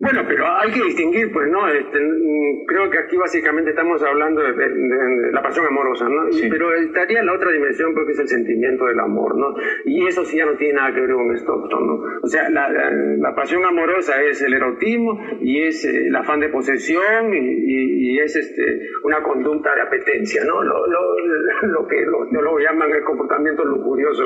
Bueno, 0.00 0.22
pero 0.26 0.44
hay 0.58 0.72
que 0.72 0.82
distinguir, 0.82 1.32
pues, 1.32 1.48
¿no? 1.48 1.68
Este, 1.68 2.00
mm, 2.00 2.66
creo 2.66 2.90
que 2.90 2.98
aquí 2.98 3.16
básicamente 3.16 3.70
estamos 3.70 4.02
hablando 4.02 4.42
de, 4.42 5.30
la 5.32 5.40
pasión 5.40 5.66
amorosa, 5.66 6.08
¿no? 6.08 6.24
Pero 6.50 6.74
estaría 6.74 7.22
la 7.22 7.32
otra 7.32 7.52
dimensión, 7.52 7.94
porque 7.94 8.10
es 8.10 8.18
el 8.18 8.28
sentimiento 8.28 8.86
del 8.86 8.98
amor, 8.98 9.36
¿no? 9.36 9.54
Y 9.84 10.04
eso 10.06 10.24
sí 10.24 10.36
ya 10.36 10.46
no 10.46 10.56
tiene 10.56 10.74
nada 10.74 10.92
que 10.92 11.00
ver 11.00 11.12
con 11.12 11.36
Stockton, 11.36 11.86
¿no? 11.86 12.02
O 12.22 12.26
sea, 12.26 12.50
la, 12.50 12.68
la, 12.70 13.34
pasión 13.36 13.64
amorosa 13.64 14.20
es 14.22 14.42
el 14.42 14.54
erotismo 14.54 15.20
y 15.40 15.62
es 15.62 15.84
eh, 15.84 16.06
el 16.06 16.16
afán 16.16 16.40
de 16.40 16.48
posesión 16.48 17.32
y, 17.32 17.84
es 18.14 18.36
este, 18.36 18.80
una 19.02 19.22
conducta 19.22 19.74
de 19.74 19.82
apetencia, 19.82 20.44
¿no? 20.44 20.62
Lo, 20.62 20.86
lo, 20.86 21.18
lo 21.62 21.86
que 21.86 22.00
lo, 22.06 22.24
lo, 22.30 22.58
llaman 22.58 22.90
el 22.90 23.02
comportamiento 23.02 23.64
lujurioso. 23.64 24.22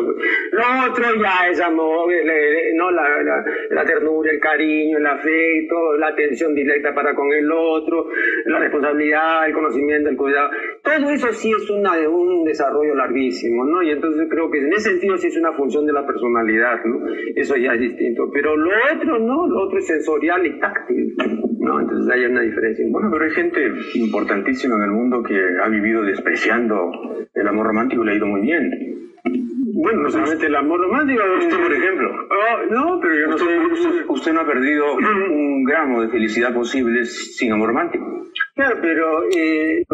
Lo 0.53 0.63
otro 0.91 1.05
ya 1.21 1.49
es 1.51 1.61
amor, 1.61 2.09
¿no? 2.75 2.91
La, 2.91 3.23
la, 3.23 3.45
la 3.71 3.85
ternura, 3.85 4.31
el 4.31 4.41
cariño, 4.41 4.99
el 4.99 5.07
afecto 5.07 5.58
la 5.99 6.09
atención 6.09 6.55
directa 6.55 6.95
para 6.95 7.15
con 7.15 7.33
el 7.33 7.51
otro, 7.51 8.07
la 8.47 8.59
responsabilidad, 8.59 9.47
el 9.47 9.55
conocimiento, 9.55 10.11
el 10.11 10.17
cuidado. 10.17 10.51
Todo 10.83 11.11
eso 11.11 11.33
sí 11.33 11.51
es 11.51 11.71
una, 11.71 11.93
un 12.09 12.45
desarrollo 12.45 12.95
larguísimo, 12.95 13.65
¿no? 13.65 13.83
Y 13.83 13.91
entonces 13.91 14.29
creo 14.31 14.51
que 14.51 14.59
en 14.59 14.73
ese 14.73 14.91
sentido 14.91 15.17
sí 15.17 15.29
es 15.29 15.37
una 15.37 15.53
función 15.53 15.87
de 15.87 15.93
la 15.93 16.07
personalidad, 16.07 16.85
¿no? 16.85 17.07
Eso 17.35 17.57
ya 17.57 17.75
es 17.75 17.81
distinto. 17.81 18.31
Pero 18.33 18.57
lo 18.57 18.71
otro, 18.95 19.19
¿no? 19.19 19.47
Lo 19.47 19.63
otro 19.63 19.79
es 19.79 19.87
sensorial 19.87 20.47
y 20.47 20.59
táctil, 20.61 21.15
¿no? 21.59 21.81
Entonces 21.81 22.11
hay 22.13 22.25
una 22.25 22.43
diferencia. 22.43 22.85
Bueno, 22.91 23.11
pero 23.13 23.25
hay 23.25 23.31
gente 23.31 23.61
importantísima 23.95 24.77
en 24.77 24.83
el 24.83 24.91
mundo 24.91 25.23
que 25.23 25.39
ha 25.63 25.69
vivido 25.69 26.03
despreciando 26.03 26.91
el 27.35 27.49
amor 27.49 27.67
romántico 27.67 28.03
y 28.03 28.07
le 28.07 28.13
ha 28.13 28.17
ido 28.17 28.27
muy 28.27 28.41
bien. 28.43 29.08
Bueno, 29.81 30.03
no 30.03 30.11
solamente 30.11 30.47
el 30.47 30.57
amor 30.57 30.81
romántico. 30.81 31.23
Usted, 31.39 31.57
por 31.57 31.73
ejemplo. 31.73 32.11
Oh, 32.11 32.67
no, 32.69 32.99
pero 33.01 33.15
yo 33.15 33.27
no 33.29 33.35
usted, 33.37 34.05
Usted, 34.09 34.33
no 34.33 34.41
ha 34.41 34.47
perdido 34.47 34.95
un 34.97 35.63
gramo 35.63 36.03
de 36.03 36.09
felicidad 36.09 36.53
posible 36.53 37.05
sin 37.05 37.53
amor 37.53 37.69
romántico. 37.69 38.05
Claro, 38.57 38.79
pero. 38.83 39.23
Eh, 39.31 39.85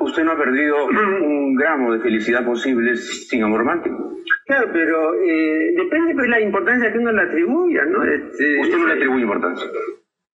usted, 0.00 0.24
no 0.24 0.32
ha 0.32 0.38
perdido 0.38 0.86
un 0.86 1.54
gramo 1.54 1.92
de 1.92 2.00
felicidad 2.00 2.42
posible 2.42 2.96
sin 2.96 3.42
amor 3.42 3.60
romántico. 3.60 4.16
Claro, 4.46 4.70
pero 4.72 5.14
eh, 5.22 5.74
depende 5.76 6.08
de 6.08 6.14
pues, 6.14 6.28
la 6.30 6.40
importancia 6.40 6.90
que 6.90 6.98
uno 6.98 7.12
le 7.12 7.22
atribuya, 7.22 7.84
¿no? 7.84 8.04
Este, 8.04 8.60
usted 8.60 8.78
no 8.78 8.86
le 8.86 8.94
atribuye 8.94 9.22
importancia. 9.24 9.68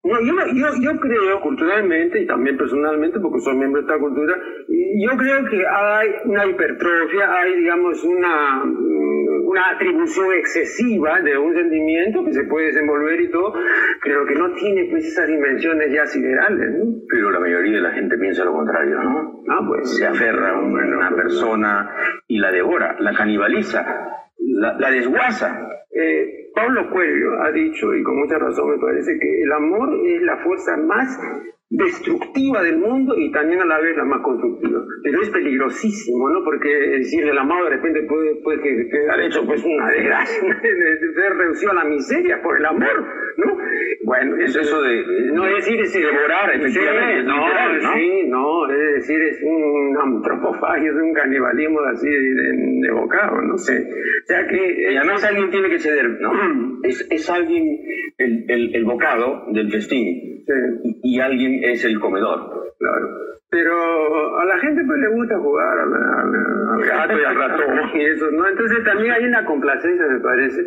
No, 0.04 0.20
yo, 0.20 0.32
yo, 0.54 0.66
yo 0.80 1.00
creo 1.00 1.40
culturalmente 1.40 2.22
y 2.22 2.26
también 2.26 2.56
personalmente, 2.56 3.18
porque 3.18 3.40
soy 3.40 3.56
miembro 3.56 3.82
de 3.82 3.88
esta 3.88 3.98
cultura, 3.98 4.36
yo 5.00 5.16
creo 5.16 5.44
que 5.44 5.66
hay 5.66 6.08
una 6.24 6.46
hipertrofia, 6.46 7.32
hay, 7.34 7.56
digamos, 7.56 8.04
una, 8.04 8.62
una 8.62 9.70
atribución 9.70 10.32
excesiva 10.34 11.20
de 11.20 11.36
un 11.36 11.52
sentimiento 11.52 12.24
que 12.24 12.32
se 12.32 12.44
puede 12.44 12.66
desenvolver 12.66 13.20
y 13.20 13.30
todo, 13.30 13.54
pero 14.02 14.24
que 14.24 14.36
no 14.36 14.52
tiene 14.52 14.86
pues 14.88 15.04
esas 15.06 15.26
dimensiones 15.26 15.92
ya 15.92 16.06
siderales, 16.06 16.70
¿no? 16.78 16.84
Pero 17.08 17.30
la 17.32 17.40
mayoría 17.40 17.76
de 17.76 17.82
la 17.82 17.90
gente 17.92 18.16
piensa 18.18 18.44
lo 18.44 18.52
contrario, 18.52 19.02
¿no? 19.02 19.42
Ah, 19.48 19.64
pues. 19.66 19.96
Se 19.96 20.06
aferra 20.06 20.50
a 20.50 20.60
una 20.60 21.10
persona 21.16 21.90
y 22.28 22.38
la 22.38 22.52
devora, 22.52 22.96
la 23.00 23.12
canibaliza, 23.14 23.84
la, 24.38 24.74
la 24.78 24.90
desguaza. 24.92 25.68
Eh, 25.90 26.37
Pablo 26.58 26.90
Coelho 26.90 27.40
ha 27.40 27.52
dicho, 27.52 27.94
y 27.94 28.02
con 28.02 28.18
mucha 28.18 28.36
razón 28.36 28.70
me 28.70 28.78
parece, 28.78 29.16
que 29.16 29.42
el 29.42 29.52
amor 29.52 29.90
es 30.04 30.22
la 30.22 30.38
fuerza 30.38 30.76
más 30.76 31.16
destructiva 31.70 32.62
del 32.62 32.78
mundo 32.78 33.14
y 33.18 33.30
también 33.30 33.60
a 33.60 33.66
la 33.66 33.78
vez 33.78 33.96
la 33.96 34.04
más 34.04 34.22
constructiva. 34.22 34.82
Pero 35.02 35.22
es 35.22 35.30
peligrosísimo, 35.30 36.30
¿no? 36.30 36.42
Porque 36.42 36.68
decir 36.68 37.24
el 37.24 37.36
amor 37.36 37.64
de 37.64 37.76
repente 37.76 38.02
puede, 38.08 38.36
puede 38.36 38.88
quedar 38.88 39.20
hecho 39.20 39.44
pues 39.44 39.62
una 39.64 39.90
desgracia, 39.90 40.40
ser 40.62 41.32
reducido 41.36 41.72
a 41.72 41.74
la 41.74 41.84
miseria 41.84 42.40
por 42.42 42.56
el 42.56 42.64
amor, 42.64 43.06
¿no? 43.36 43.58
Bueno, 44.04 44.36
es 44.36 44.56
eso 44.56 44.80
de... 44.80 45.04
No 45.32 45.46
es 45.46 45.56
decir, 45.56 45.80
es 45.80 45.92
devorar, 45.92 46.56
efectivamente. 46.56 47.24
no, 47.24 47.92
Sí, 47.94 48.22
no, 48.28 48.70
es 48.70 48.94
decir, 48.94 49.20
es 49.20 49.38
un 49.42 49.96
antropofagia, 50.02 50.88
es 50.88 50.96
un 50.96 51.12
canibalismo 51.12 51.80
así 51.80 52.08
de, 52.08 52.34
de, 52.80 52.90
bocado, 52.92 53.42
no 53.42 53.58
sé. 53.58 53.74
O 53.78 54.26
sea 54.26 54.46
que... 54.46 54.92
Y 54.92 54.96
además 54.96 55.22
alguien 55.22 55.50
tiene 55.50 55.68
que 55.68 55.78
ceder, 55.78 56.08
¿no? 56.18 56.32
es, 56.82 57.06
es 57.10 57.28
alguien, 57.28 57.78
el, 58.16 58.44
el, 58.48 58.74
el 58.74 58.84
bocado 58.84 59.44
del 59.52 59.70
festín 59.70 60.27
y 61.02 61.20
alguien 61.20 61.64
es 61.64 61.84
el 61.84 61.98
comedor. 62.00 62.74
Claro. 62.78 63.28
Pero 63.50 64.38
a 64.38 64.44
la 64.44 64.58
gente 64.58 64.82
pues 64.86 64.98
le 65.00 65.08
gusta 65.08 65.38
jugar 65.38 65.78
al, 65.78 66.84
gato 66.84 67.18
y 67.18 67.24
al 67.24 67.34
ratón 67.34 67.90
y 67.94 68.04
eso, 68.04 68.30
¿no? 68.30 68.46
Entonces 68.46 68.84
también 68.84 69.10
hay 69.10 69.24
una 69.24 69.42
complacencia, 69.46 70.06
me 70.06 70.20
parece. 70.20 70.66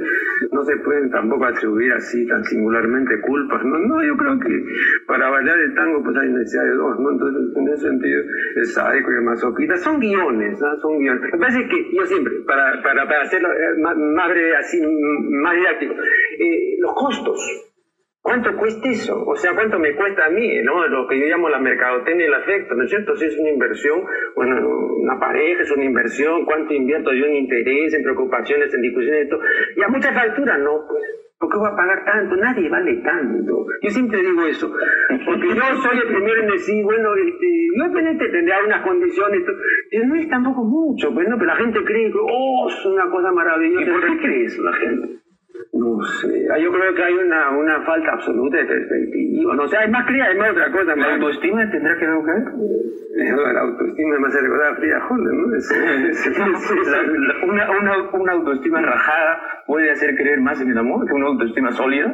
No 0.51 0.63
se 0.63 0.75
pueden 0.77 1.11
tampoco 1.11 1.45
atribuir 1.45 1.93
así 1.93 2.25
tan 2.27 2.43
singularmente 2.43 3.21
culpas, 3.21 3.63
¿no? 3.65 3.77
No, 3.77 4.03
yo 4.03 4.17
creo 4.17 4.39
que 4.39 4.65
para 5.05 5.29
bailar 5.29 5.59
el 5.59 5.75
tango 5.75 6.03
pues 6.03 6.17
hay 6.17 6.29
necesidad 6.29 6.63
de 6.63 6.73
dos, 6.73 6.99
¿no? 6.99 7.11
Entonces 7.11 7.55
en 7.55 7.67
ese 7.67 7.87
sentido 7.87 8.23
el 8.55 8.65
sádico 8.65 9.11
y 9.11 9.15
el 9.15 9.21
masoquista 9.21 9.77
son 9.77 9.99
guiones, 9.99 10.59
¿no? 10.59 10.75
Son 10.81 10.97
guiones. 10.97 11.21
Me 11.33 11.37
parece 11.37 11.67
que 11.67 11.95
yo 11.95 12.05
siempre, 12.07 12.33
para, 12.47 12.81
para, 12.81 13.07
para 13.07 13.21
hacerlo 13.21 13.49
eh, 13.49 13.77
más, 13.79 14.29
breve, 14.29 14.57
así, 14.57 14.81
más 15.29 15.55
didáctico, 15.55 15.93
eh, 16.39 16.77
los 16.79 16.95
costos 16.95 17.70
¿Cuánto 18.21 18.55
cuesta 18.55 18.87
eso? 18.87 19.23
O 19.25 19.35
sea, 19.35 19.53
¿cuánto 19.55 19.79
me 19.79 19.95
cuesta 19.95 20.25
a 20.25 20.29
mí, 20.29 20.61
no? 20.63 20.87
Lo 20.87 21.07
que 21.07 21.19
yo 21.19 21.25
llamo 21.25 21.49
la 21.49 21.59
mercadotecnia 21.59 22.25
y 22.25 22.27
el 22.27 22.33
afecto, 22.35 22.75
¿no 22.75 22.83
es 22.83 22.89
cierto? 22.91 23.15
Si 23.15 23.25
es 23.25 23.37
una 23.37 23.49
inversión, 23.49 24.03
bueno, 24.35 24.55
una 25.01 25.19
pareja 25.19 25.63
es 25.63 25.71
una 25.71 25.85
inversión, 25.85 26.45
¿cuánto 26.45 26.71
invierto 26.71 27.11
yo 27.13 27.25
en 27.25 27.37
interés, 27.37 27.95
en 27.95 28.03
preocupaciones, 28.03 28.71
en 28.75 28.81
discusiones, 28.81 29.27
todo? 29.27 29.41
Y 29.75 29.81
a 29.81 29.87
muchas 29.87 30.15
alturas 30.15 30.59
no, 30.59 30.85
pues. 30.87 31.03
¿Por 31.39 31.49
qué 31.49 31.57
voy 31.57 31.69
a 31.71 31.75
pagar 31.75 32.05
tanto? 32.05 32.35
Nadie 32.35 32.69
vale 32.69 32.97
tanto. 32.97 33.65
Yo 33.81 33.89
siempre 33.89 34.19
digo 34.21 34.45
eso. 34.45 34.71
Porque 35.25 35.47
yo 35.47 35.63
soy 35.81 35.97
el 35.97 36.07
primero 36.13 36.43
en 36.43 36.49
decir, 36.51 36.83
bueno, 36.83 37.15
este, 37.15 37.47
yo 37.75 37.85
obviamente 37.85 38.29
tendría 38.29 38.63
unas 38.63 38.85
condiciones, 38.85 39.41
pero 39.89 40.05
no 40.05 40.15
es 40.17 40.29
tampoco 40.29 40.63
mucho, 40.63 41.11
pues 41.11 41.27
no, 41.27 41.37
pero 41.39 41.47
la 41.47 41.55
gente 41.55 41.83
cree 41.83 42.11
que, 42.11 42.19
oh, 42.21 42.69
es 42.69 42.85
una 42.85 43.09
cosa 43.09 43.31
maravillosa. 43.31 43.81
¿Y 43.81 43.91
por 43.91 44.05
qué 44.05 44.17
cree 44.19 44.45
eso 44.45 44.61
la 44.61 44.73
gente? 44.73 45.20
No 45.81 45.97
sé, 46.21 46.45
ah, 46.53 46.59
yo 46.59 46.71
creo 46.71 46.93
que 46.93 47.03
hay 47.03 47.13
una, 47.13 47.49
una 47.57 47.81
falta 47.81 48.11
absoluta 48.13 48.57
de 48.57 48.65
perspectiva. 48.65 49.55
No 49.55 49.67
sé, 49.67 49.77
hay 49.77 49.89
más 49.89 50.05
cría, 50.05 50.25
hay 50.25 50.37
más 50.37 50.51
otra 50.51 50.71
cosa. 50.71 50.95
¿La 50.95 51.15
autoestima 51.15 51.67
tendrá 51.71 51.97
que 51.97 52.05
ver 52.05 52.17
con 52.17 52.29
eh, 52.29 53.33
La 53.53 53.61
autoestima 53.61 54.19
me 54.19 54.27
hace 54.27 54.41
recordar 54.41 54.73
a 54.73 54.75
Frida 54.75 55.07
Holder, 55.09 55.33
¿no? 55.33 55.47
una, 57.51 57.71
una, 57.71 58.09
una 58.13 58.31
autoestima 58.33 58.79
rajada 58.81 59.63
puede 59.65 59.89
hacer 59.89 60.15
creer 60.15 60.39
más 60.41 60.61
en 60.61 60.69
el 60.69 60.77
amor 60.77 61.07
que 61.07 61.13
una 61.13 61.25
autoestima 61.27 61.71
sólida 61.71 62.13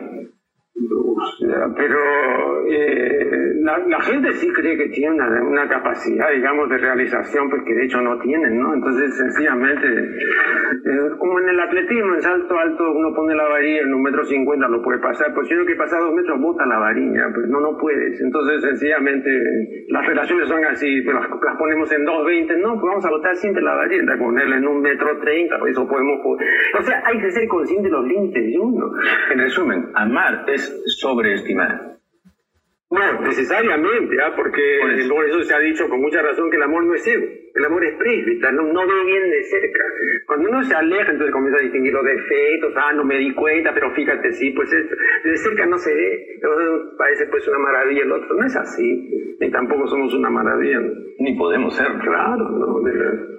pero 1.76 2.68
eh, 2.68 3.54
la, 3.62 4.02
gente 4.02 4.32
sí 4.34 4.48
cree 4.54 4.78
que 4.78 4.90
tiene 4.90 5.16
una, 5.16 5.68
capacidad, 5.68 6.32
digamos, 6.32 6.70
de 6.70 6.78
realización, 6.78 7.50
pues 7.50 7.64
que 7.66 7.74
de 7.74 7.86
hecho 7.86 8.00
no 8.02 8.20
tienen, 8.20 8.60
¿no? 8.60 8.74
Entonces, 8.74 9.18
sencillamente, 9.18 9.88
eh, 9.88 11.10
como 11.18 11.40
en 11.40 11.50
el 11.50 11.60
atletismo, 11.60 12.16
en 12.16 12.22
salto 12.22 12.58
alto, 12.58 12.92
uno 12.92 13.14
pone 13.16 13.36
la 13.36 13.48
varilla 13.48 13.82
en 13.82 13.94
un 13.94 14.04
metro 14.04 14.24
cincuenta, 14.26 14.68
lo 14.68 14.82
puede 14.82 15.00
pasar, 15.00 15.34
pues 15.34 15.48
si 15.48 15.56
uno 15.56 15.66
que 15.66 15.76
pasa 15.76 15.98
dos 15.98 16.14
metros, 16.14 16.40
bota 16.40 16.66
la 16.66 16.78
varilla, 16.78 17.28
pues 17.34 17.48
no, 17.48 17.60
no 17.60 17.78
puedes. 17.78 18.22
Entonces, 18.22 18.62
sencillamente, 18.62 19.30
las 19.88 20.06
relaciones 20.06 20.50
son 20.50 20.65
así, 20.65 21.01
las, 21.01 21.27
ponemos 21.58 21.91
en 21.91 22.03
dos 22.03 22.25
veinte, 22.25 22.58
no, 22.58 22.74
pues 22.74 22.84
vamos 22.84 23.06
a 23.06 23.10
botar 23.10 23.36
siempre 23.36 23.63
la 23.63 23.75
varilla, 23.75 24.17
ponerla 24.17 24.58
en 24.58 24.67
un 24.67 24.82
metro 24.82 25.17
treinta, 25.20 25.58
pues 25.60 25.72
eso 25.72 25.88
podemos... 25.88 26.20
O 26.77 26.82
sea, 26.84 27.01
hay 27.06 27.20
que 27.20 27.32
ser 27.32 27.48
consciente 27.48 27.88
de 27.88 27.94
los 27.94 28.06
límites 28.06 28.46
de 28.46 28.58
uno. 28.60 28.91
En 29.32 29.39
resumen, 29.39 29.89
amar 29.96 30.44
es 30.48 30.84
sobreestimar. 31.00 31.87
No, 32.89 33.22
necesariamente, 33.22 34.15
¿ah? 34.24 34.32
porque 34.34 34.79
por 35.10 35.25
eso. 35.25 35.44
se 35.44 35.53
ha 35.53 35.60
dicho 35.60 35.89
con 35.89 36.00
mucha 36.00 36.22
razón 36.22 36.50
que 36.50 36.56
el 36.56 36.63
amor 36.63 36.86
no 36.86 36.96
es 36.96 37.03
ciego, 37.03 37.25
el 37.53 37.65
amor 37.65 37.84
es 37.84 37.96
prísvita, 37.98 38.50
no, 38.53 38.63
no 38.63 38.88
ve 38.88 39.06
bien 39.06 39.29
de 39.29 39.44
cerca. 39.44 39.84
Cuando 40.25 40.48
uno 40.48 40.63
se 40.63 40.74
aleja, 40.74 41.12
entonces 41.12 41.34
comienza 41.34 41.60
a 41.60 41.63
distinguir 41.63 41.91
los 41.91 42.06
defectos, 42.06 42.74
ah, 42.77 42.94
no 42.94 43.03
me 43.03 43.17
di 43.17 43.34
cuenta, 43.34 43.74
pero 43.74 43.91
fíjate, 43.94 44.32
sí, 44.32 44.51
pues 44.51 44.72
de 44.72 45.38
cerca 45.38 45.65
no 45.65 45.77
se 45.77 45.94
ve, 45.94 46.27
entonces 46.36 46.94
parece 46.98 47.25
pues 47.27 47.46
una 47.50 47.60
maravilla 47.60 48.03
el 48.03 48.12
otro, 48.12 48.36
no 48.36 48.46
es 48.46 48.56
así, 48.56 49.36
ni 49.41 49.51
tampoco 49.51 49.86
somos 49.88 50.13
una 50.13 50.29
maravilla. 50.29 50.79
Ni 51.20 51.36
podemos 51.36 51.75
ser. 51.75 51.88
Claro, 51.88 52.50
no, 52.50 52.82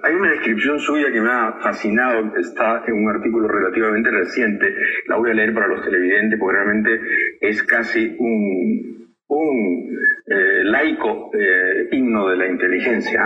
Hay 0.03 0.13
una 0.13 0.29
descripción 0.29 0.77
suya 0.77 1.11
que 1.11 1.21
me 1.21 1.29
ha 1.31 1.53
fascinado, 1.59 2.35
está 2.37 2.83
en 2.85 2.93
un 2.93 3.09
artículo 3.09 3.47
relativamente 3.47 4.11
reciente, 4.11 4.75
la 5.07 5.15
voy 5.15 5.31
a 5.31 5.33
leer 5.33 5.55
para 5.55 5.67
los 5.67 5.83
televidentes 5.83 6.39
porque 6.39 6.55
realmente 6.55 7.01
es 7.41 7.63
casi 7.63 8.15
un 8.19 8.99
un 9.29 9.97
eh, 10.25 10.63
laico 10.63 11.31
eh, 11.33 11.87
himno 11.91 12.27
de 12.27 12.37
la 12.37 12.47
inteligencia. 12.47 13.21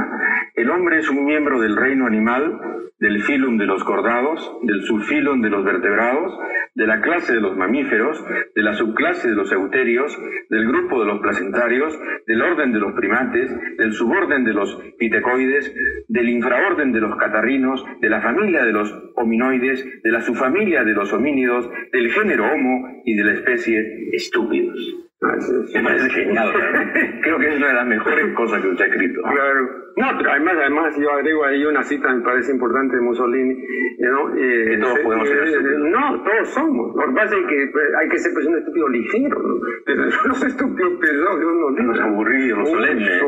El 0.53 0.69
hombre 0.69 0.99
es 0.99 1.09
un 1.09 1.25
miembro 1.25 1.59
del 1.61 1.75
reino 1.75 2.05
animal, 2.05 2.59
del 2.99 3.21
filum 3.23 3.57
de 3.57 3.65
los 3.65 3.83
cordados, 3.83 4.59
del 4.63 4.83
subfilum 4.83 5.41
de 5.41 5.49
los 5.49 5.63
vertebrados, 5.63 6.37
de 6.75 6.87
la 6.87 7.01
clase 7.01 7.33
de 7.33 7.41
los 7.41 7.55
mamíferos, 7.55 8.23
de 8.55 8.61
la 8.61 8.73
subclase 8.73 9.29
de 9.29 9.35
los 9.35 9.51
euterios, 9.51 10.17
del 10.49 10.67
grupo 10.67 10.99
de 10.99 11.07
los 11.07 11.19
placentarios, 11.19 11.97
del 12.27 12.41
orden 12.41 12.73
de 12.73 12.79
los 12.79 12.93
primates, 12.93 13.51
del 13.77 13.93
suborden 13.93 14.43
de 14.43 14.53
los 14.53 14.77
pitecoides, 14.97 15.73
del 16.07 16.29
infraorden 16.29 16.91
de 16.91 17.01
los 17.01 17.15
catarrinos, 17.17 17.83
de 18.01 18.09
la 18.09 18.21
familia 18.21 18.63
de 18.63 18.73
los 18.73 18.93
hominoides, 19.15 19.85
de 20.03 20.11
la 20.11 20.21
subfamilia 20.21 20.83
de 20.83 20.93
los 20.93 21.11
homínidos, 21.13 21.69
del 21.91 22.11
género 22.11 22.45
homo 22.53 23.01
y 23.05 23.15
de 23.15 23.23
la 23.23 23.33
especie 23.33 24.09
estúpidos. 24.13 25.03
Me 25.23 25.83
parece 25.83 26.09
genial. 26.09 26.51
Creo 27.21 27.39
que 27.39 27.47
es 27.47 27.57
una 27.57 27.67
de 27.67 27.73
las 27.73 27.87
mejores 27.87 28.35
cosas 28.35 28.61
que 28.61 28.67
usted 28.67 28.83
ha 28.83 28.87
escrito. 28.87 29.21
Claro. 29.21 29.83
No, 29.95 30.07
pero 30.17 30.31
además, 30.31 30.55
además 30.59 30.95
yo 30.99 31.11
agrego 31.11 31.45
ahí 31.45 31.63
una 31.65 31.83
cita, 31.83 32.13
me 32.13 32.23
parece 32.23 32.51
importante, 32.51 32.95
de 32.95 33.01
Mussolini. 33.01 33.55
¿no? 33.99 34.35
Eh, 34.35 34.65
que 34.69 34.77
todos 34.77 34.99
podemos 34.99 35.27
ser 35.27 35.43
estúpidos. 35.43 35.79
No, 35.89 36.23
todos 36.23 36.49
somos. 36.49 36.95
Lo 36.95 37.07
que 37.07 37.13
pasa 37.13 37.35
es 37.35 37.45
que 37.47 37.69
pues, 37.71 37.85
hay 38.01 38.09
que 38.09 38.17
ser 38.17 38.33
pues, 38.33 38.45
un 38.47 38.57
estúpido 38.57 38.89
ligero. 38.89 39.41
¿no? 39.41 39.55
Pero 39.85 40.05
los 40.05 40.43
estúpidos 40.43 40.93
pesados, 40.99 41.39
no 41.39 41.69
Los 41.69 41.99
aburridos, 41.99 42.59
los 42.59 42.69
solemnes. 42.69 43.21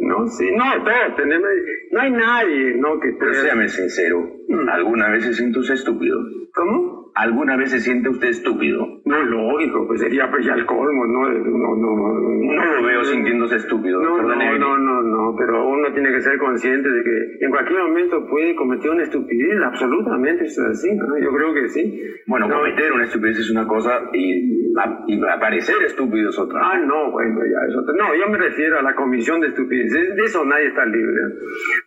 No, 0.00 0.26
sí, 0.26 0.50
no, 0.56 0.64
todos 0.82 1.16
tenemos. 1.16 1.48
No 1.92 2.00
hay 2.00 2.10
nadie, 2.10 2.74
¿no? 2.76 2.98
Que 2.98 3.12
pero 3.18 3.34
séame 3.34 3.68
sincero. 3.68 4.40
¿alguna 4.72 5.10
vez 5.10 5.24
se 5.24 5.34
siente 5.34 5.58
usted 5.58 5.74
estúpido? 5.74 6.18
¿Cómo? 6.54 6.89
¿Alguna 7.20 7.54
vez 7.54 7.70
se 7.70 7.80
siente 7.80 8.08
usted 8.08 8.28
estúpido? 8.28 9.02
No, 9.04 9.22
lógico, 9.22 9.86
pues 9.86 10.00
sería 10.00 10.30
pues 10.30 10.46
ya 10.46 10.54
el 10.54 10.64
colmo, 10.64 11.04
¿no? 11.04 11.28
No, 11.28 11.76
no, 11.76 12.54
no, 12.56 12.76
lo 12.76 12.82
veo 12.82 13.04
sintiéndose 13.04 13.56
estúpido. 13.56 14.00
No, 14.00 14.22
no, 14.22 14.58
no, 14.58 14.78
no, 14.78 15.02
no, 15.02 15.36
pero 15.36 15.68
uno 15.68 15.92
tiene 15.92 16.12
que 16.12 16.22
ser 16.22 16.38
consciente 16.38 16.88
de 16.88 17.02
que 17.04 17.44
en 17.44 17.50
cualquier 17.50 17.82
momento 17.82 18.26
puede 18.26 18.56
cometer 18.56 18.90
una 18.90 19.02
estupidez, 19.02 19.60
absolutamente 19.62 20.44
es 20.44 20.58
así, 20.58 20.94
¿no? 20.94 21.18
Yo 21.18 21.30
creo 21.30 21.52
que 21.52 21.68
sí. 21.68 22.02
Bueno, 22.26 22.48
cometer 22.48 22.90
una 22.90 23.04
estupidez 23.04 23.40
es 23.40 23.50
una 23.50 23.66
cosa 23.66 24.00
y, 24.14 24.72
y 25.06 25.20
aparecer 25.30 25.76
estúpido 25.84 26.30
es 26.30 26.38
otra. 26.38 26.58
Ah, 26.62 26.78
no, 26.78 27.10
bueno, 27.10 27.38
ya 27.44 27.68
es 27.68 27.76
otra. 27.76 27.94
No, 27.96 28.14
yo 28.14 28.30
me 28.30 28.38
refiero 28.38 28.78
a 28.78 28.82
la 28.82 28.94
comisión 28.94 29.42
de 29.42 29.48
estupidez, 29.48 29.92
de 29.92 30.24
eso 30.24 30.42
nadie 30.46 30.68
está 30.68 30.86
libre. 30.86 31.20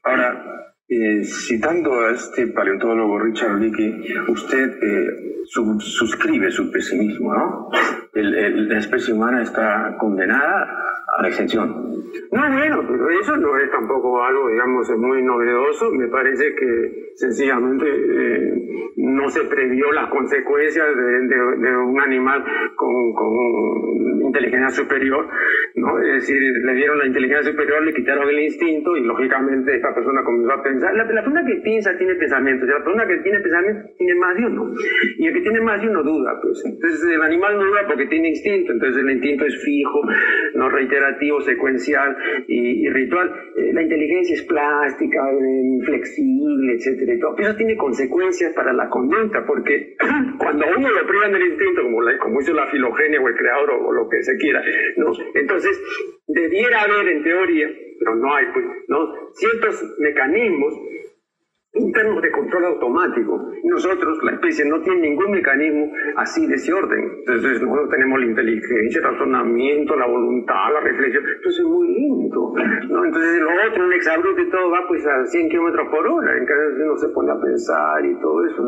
Ahora, 0.04 0.73
eh, 0.96 1.24
citando 1.24 2.02
a 2.02 2.12
este 2.12 2.48
paleontólogo 2.48 3.20
Richard 3.20 3.60
Leakey, 3.60 4.04
usted 4.28 4.78
eh, 4.82 5.46
suscribe 5.46 6.52
su 6.52 6.72
pesimismo, 6.72 7.34
¿no? 7.34 7.70
la 8.14 8.78
especie 8.78 9.14
humana 9.14 9.42
está 9.42 9.96
condenada 10.00 10.84
a 11.18 11.22
la 11.22 11.28
extinción. 11.28 11.94
No, 12.32 12.42
bueno, 12.52 12.84
pero 12.88 13.10
eso 13.10 13.36
no 13.38 13.58
es 13.58 13.70
tampoco 13.72 14.24
algo, 14.24 14.50
digamos, 14.50 14.90
muy 14.98 15.22
novedoso. 15.24 15.92
Me 15.92 16.08
parece 16.08 16.56
que 16.56 17.12
sencillamente 17.16 17.86
eh, 17.88 18.94
no 18.98 19.30
se 19.30 19.44
previó 19.46 19.92
las 19.92 20.10
consecuencias 20.10 20.86
de, 20.96 21.78
un 21.78 22.00
animal 22.00 22.44
con, 22.76 23.14
con, 23.14 24.22
inteligencia 24.28 24.70
superior, 24.70 25.28
¿no? 25.76 26.00
Es 26.00 26.14
decir, 26.22 26.40
le 26.42 26.74
dieron 26.74 26.98
la 26.98 27.08
inteligencia 27.08 27.52
superior, 27.52 27.84
le 27.84 27.94
quitaron 27.94 28.30
el 28.30 28.40
instinto 28.40 28.96
y 28.98 29.02
lógicamente 29.02 29.76
esta 29.76 29.94
persona 29.94 30.24
comenzó 30.24 30.54
a 30.54 30.64
pensar. 30.64 30.83
La, 30.92 31.08
persona 31.08 31.46
que 31.46 31.56
piensa 31.64 31.98
tiene 31.98 32.16
pensamiento, 32.16 32.66
la 32.66 32.84
persona 32.84 33.08
que 33.08 33.18
tiene 33.18 33.40
pensamiento 33.40 33.90
tiene 33.98 34.16
más 34.16 34.36
de 34.36 34.46
uno. 34.46 34.74
Y 35.18 35.28
el 35.28 35.34
que 35.34 35.42
tiene 35.42 35.62
más 35.62 35.82
de 35.82 35.88
uno 35.88 36.04
duda, 36.04 36.40
pues. 36.42 36.64
Entonces 36.66 37.04
el 37.10 37.22
animal 37.22 37.58
no 37.58 37.66
duda 37.66 37.88
porque 37.88 38.08
tiene 38.08 38.30
instinto, 38.30 38.74
entonces 38.74 39.02
el 39.02 39.12
instinto 39.12 39.46
es 39.46 39.64
fijo, 39.64 40.02
no 40.56 40.70
reiterativo, 40.70 41.42
secuencial 41.42 42.18
y, 42.48 42.90
ritual. 42.90 43.32
Eh, 43.56 43.72
la 43.74 43.82
inteligencia 43.82 44.36
es 44.36 44.44
plástica, 44.44 45.20
eh, 45.32 45.80
flexible, 45.86 46.74
etcétera 46.74 47.14
pero 47.36 47.50
eso 47.50 47.58
tiene 47.58 47.78
consecuencias 47.78 48.54
para 48.54 48.74
la 48.74 48.90
conducta, 48.90 49.46
porque 49.46 49.96
cuando 50.38 50.66
uno 50.78 50.90
lo 50.90 51.08
priva 51.08 51.30
del 51.30 51.48
instinto, 51.48 51.84
como, 51.84 52.02
la, 52.02 52.18
como 52.18 52.42
hizo 52.42 52.54
la 52.54 52.68
filogenia 52.68 53.22
o 53.22 53.28
el 53.28 53.36
creador 53.36 53.72
o, 53.72 53.94
lo 53.94 54.10
que 54.10 54.22
se 54.24 54.36
quiera, 54.38 54.62
¿no? 54.98 55.12
entonces 55.36 55.80
debiera 56.28 56.82
haber 56.82 57.08
en 57.10 57.24
teoría, 57.24 57.68
pero 58.00 58.16
no 58.16 58.36
hay, 58.36 58.46
pues, 58.54 58.66
¿no? 58.88 59.14
ciertos 59.34 59.84
mecanismos 60.00 60.74
internos 61.76 62.22
de 62.22 62.32
control 62.32 62.66
automático. 62.66 63.52
Nosotros, 63.64 64.20
la 64.24 64.34
especie, 64.34 64.66
no 64.66 64.80
tiene 64.82 65.10
ningún 65.10 65.32
mecanismo 65.32 65.92
así 66.18 66.46
de 66.46 66.56
ese 66.56 66.72
orden. 66.72 67.00
Entonces, 67.20 67.62
nosotros 67.62 67.90
tenemos 67.90 68.20
la 68.20 68.26
inteligencia, 68.28 69.00
el 69.00 69.04
razonamiento, 69.04 69.96
la 69.96 70.06
voluntad, 70.06 70.72
la 70.72 70.82
reflexión. 70.82 71.24
Entonces, 71.24 71.60
es 71.60 71.66
muy 71.66 71.88
lindo. 71.88 72.54
¿no? 72.90 73.06
Entonces, 73.06 73.42
lo 73.42 73.50
otro, 73.68 73.86
un 73.86 73.94
exabrupto 73.94 74.42
y 74.42 74.50
todo 74.52 74.70
va 74.70 74.88
pues 74.88 75.06
a 75.08 75.26
100 75.26 75.50
kilómetros 75.50 75.88
por 75.90 76.08
hora. 76.08 76.38
En 76.38 76.46
cambio, 76.46 76.86
uno 76.86 76.98
se 76.98 77.10
pone 77.10 77.32
a 77.32 77.42
pensar 77.42 78.06
y 78.06 78.20
todo 78.20 78.46
eso. 78.46 78.64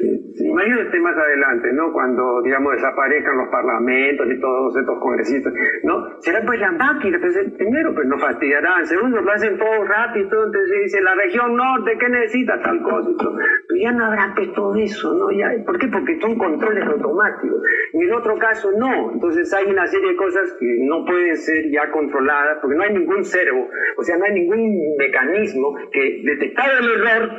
Eh, 0.00 0.20
imagínate 0.40 1.00
más 1.00 1.16
adelante, 1.16 1.72
¿no? 1.72 1.92
Cuando, 1.92 2.42
digamos, 2.42 2.72
desaparezcan 2.72 3.36
los 3.36 3.48
parlamentos 3.48 4.26
y 4.28 4.40
todos 4.40 4.76
estos 4.76 4.98
congresistas, 4.98 5.52
¿no? 5.84 6.20
Será 6.20 6.42
pues 6.44 6.58
la 6.58 6.72
máquina, 6.72 7.18
pues, 7.20 7.38
primero, 7.56 7.94
pues 7.94 8.08
no 8.08 8.18
fastidiarán. 8.18 8.84
Segundo, 8.86 9.20
lo 9.20 9.30
hacen 9.30 9.56
todo 9.56 9.84
rápido. 9.84 10.24
Entonces, 10.24 10.62
dice 10.82 11.00
la 11.00 11.14
región 11.14 11.54
norte, 11.54 11.96
que 11.96 12.07
necesita 12.08 12.60
tal 12.62 12.82
cosa. 12.82 13.10
Pero 13.18 13.80
ya 13.80 13.92
no 13.92 14.06
habrá 14.06 14.34
que 14.34 14.46
todo 14.48 14.74
eso, 14.76 15.14
¿no? 15.14 15.26
¿Por 15.64 15.78
qué? 15.78 15.88
Porque 15.88 16.20
son 16.20 16.36
controles 16.38 16.84
automáticos. 16.86 17.62
En 17.92 18.12
otro 18.12 18.38
caso 18.38 18.70
no. 18.72 19.12
Entonces 19.12 19.52
hay 19.54 19.66
una 19.66 19.86
serie 19.86 20.10
de 20.10 20.16
cosas 20.16 20.52
que 20.58 20.66
no 20.80 21.04
pueden 21.04 21.36
ser 21.36 21.70
ya 21.70 21.90
controladas 21.90 22.58
porque 22.60 22.76
no 22.76 22.82
hay 22.82 22.94
ningún 22.94 23.24
cerebro, 23.24 23.68
o 23.96 24.02
sea, 24.02 24.16
no 24.16 24.24
hay 24.24 24.32
ningún 24.32 24.96
mecanismo 24.96 25.76
que 25.92 26.22
detectado 26.24 26.78
el 26.78 26.90
error 26.90 27.30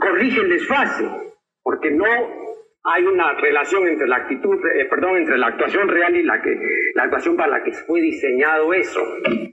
corrige 0.00 0.40
el 0.40 0.50
desfase. 0.50 1.04
Porque 1.62 1.90
no 1.90 2.04
hay 2.82 3.04
una 3.04 3.34
relación 3.34 3.86
entre 3.86 4.08
la 4.08 4.16
actitud, 4.16 4.58
eh, 4.74 4.86
perdón, 4.86 5.18
entre 5.18 5.36
la 5.36 5.48
actuación 5.48 5.86
real 5.86 6.16
y 6.16 6.22
la 6.22 6.40
que 6.40 6.58
la 6.94 7.02
actuación 7.04 7.36
para 7.36 7.58
la 7.58 7.62
que 7.62 7.72
fue 7.72 8.00
diseñado 8.00 8.72
eso. 8.72 9.00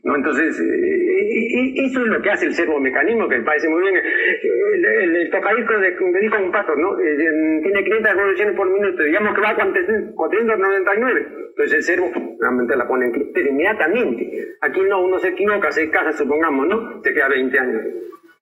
¿no? 0.03 0.15
Entonces, 0.15 0.57
eh, 0.61 0.63
eh, 0.63 1.73
eso 1.85 2.01
es 2.01 2.07
lo 2.07 2.21
que 2.21 2.29
hace 2.29 2.45
el 2.45 2.53
servomecanismo, 2.53 3.27
que 3.27 3.39
me 3.39 3.43
parece 3.43 3.67
muy 3.67 3.81
bien. 3.81 3.95
El, 3.97 5.15
el, 5.15 5.29
tocadisco 5.29 5.73
de, 5.77 5.97
un 6.41 6.51
pato, 6.51 6.73
¿no? 6.75 6.95
tiene 6.95 7.83
500 7.83 8.13
revoluciones 8.15 8.55
por 8.55 8.69
minuto, 8.69 9.03
digamos 9.03 9.35
que 9.35 9.41
va 9.41 9.49
a 9.49 9.55
499. 9.55 11.27
Entonces 11.49 11.77
el 11.77 11.83
servo 11.83 12.11
realmente 12.39 12.77
la 12.77 12.87
pone 12.87 13.07
en 13.07 13.47
inmediatamente. 13.49 14.55
Aquí 14.61 14.79
no, 14.81 15.01
uno 15.03 15.19
se 15.19 15.29
equivoca, 15.29 15.71
se 15.71 15.89
casa, 15.89 16.13
supongamos, 16.13 16.67
¿no? 16.67 17.03
Se 17.03 17.13
queda 17.13 17.27
20 17.27 17.59
años. 17.59 17.81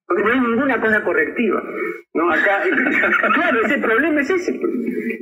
Porque 0.07 0.23
no 0.23 0.31
hay 0.31 0.39
ninguna 0.39 0.79
cosa 0.79 1.03
correctiva. 1.03 1.63
¿no? 2.15 2.31
Acá, 2.31 2.61
claro, 3.33 3.65
ese 3.65 3.77
problema 3.79 4.21
es 4.21 4.29
ese. 4.29 4.53
Pues. 4.53 4.73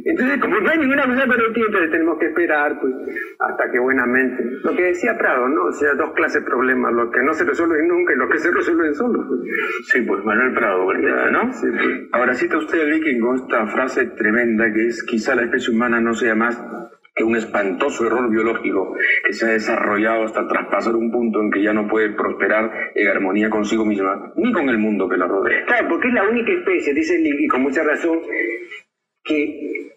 Entonces, 0.05 0.39
como 0.39 0.59
no 0.59 0.69
hay 0.69 0.77
ninguna 0.77 1.05
cosa 1.05 1.25
correctiva, 1.25 1.65
entonces 1.67 1.91
tenemos 1.91 2.19
que 2.19 2.25
esperar 2.27 2.79
pues, 2.79 2.93
hasta 3.39 3.71
que 3.71 3.79
buenamente. 3.79 4.43
Lo 4.63 4.75
que 4.75 4.83
decía 4.83 5.17
Prado, 5.17 5.47
¿no? 5.47 5.65
O 5.65 5.71
sea, 5.71 5.93
dos 5.95 6.11
clases 6.13 6.43
de 6.43 6.49
problemas, 6.49 6.93
lo 6.93 7.09
que 7.09 7.23
no 7.23 7.33
se 7.33 7.45
resuelven 7.45 7.87
nunca 7.87 8.13
y 8.13 8.17
lo 8.17 8.29
que 8.29 8.37
se 8.37 8.51
resuelven 8.51 8.93
solo. 8.93 9.25
Pues. 9.27 9.41
Sí, 9.87 10.01
pues 10.01 10.23
Manuel 10.23 10.53
Prado, 10.53 10.85
¿verdad? 10.85 11.31
¿no? 11.31 11.53
Sí, 11.53 11.67
pues. 11.71 12.09
Ahora 12.11 12.33
cita 12.35 12.57
usted 12.57 12.81
a 12.81 12.85
Viking 12.85 13.21
con 13.21 13.35
esta 13.37 13.65
frase 13.67 14.05
tremenda 14.07 14.71
que 14.71 14.87
es: 14.87 15.03
quizá 15.03 15.33
la 15.33 15.43
especie 15.43 15.73
humana 15.73 15.99
no 15.99 16.13
sea 16.13 16.35
más 16.35 16.61
que 17.15 17.23
un 17.23 17.35
espantoso 17.35 18.07
error 18.07 18.29
biológico 18.29 18.95
que 19.23 19.33
se 19.33 19.45
ha 19.45 19.49
desarrollado 19.49 20.23
hasta 20.23 20.47
traspasar 20.47 20.95
un 20.95 21.11
punto 21.11 21.41
en 21.41 21.51
que 21.51 21.61
ya 21.61 21.73
no 21.73 21.87
puede 21.87 22.09
prosperar 22.13 22.91
en 22.95 23.07
armonía 23.07 23.49
consigo 23.49 23.85
misma, 23.85 24.33
ni 24.35 24.51
con 24.51 24.69
el 24.69 24.79
mundo 24.79 25.07
que 25.07 25.17
la 25.17 25.27
rodea. 25.27 25.65
Claro, 25.65 25.89
porque 25.89 26.07
es 26.07 26.13
la 26.13 26.27
única 26.27 26.51
especie, 26.51 26.93
dice 26.93 27.19
Lili, 27.19 27.47
con 27.47 27.61
mucha 27.61 27.83
razón, 27.83 28.19
que 29.23 29.91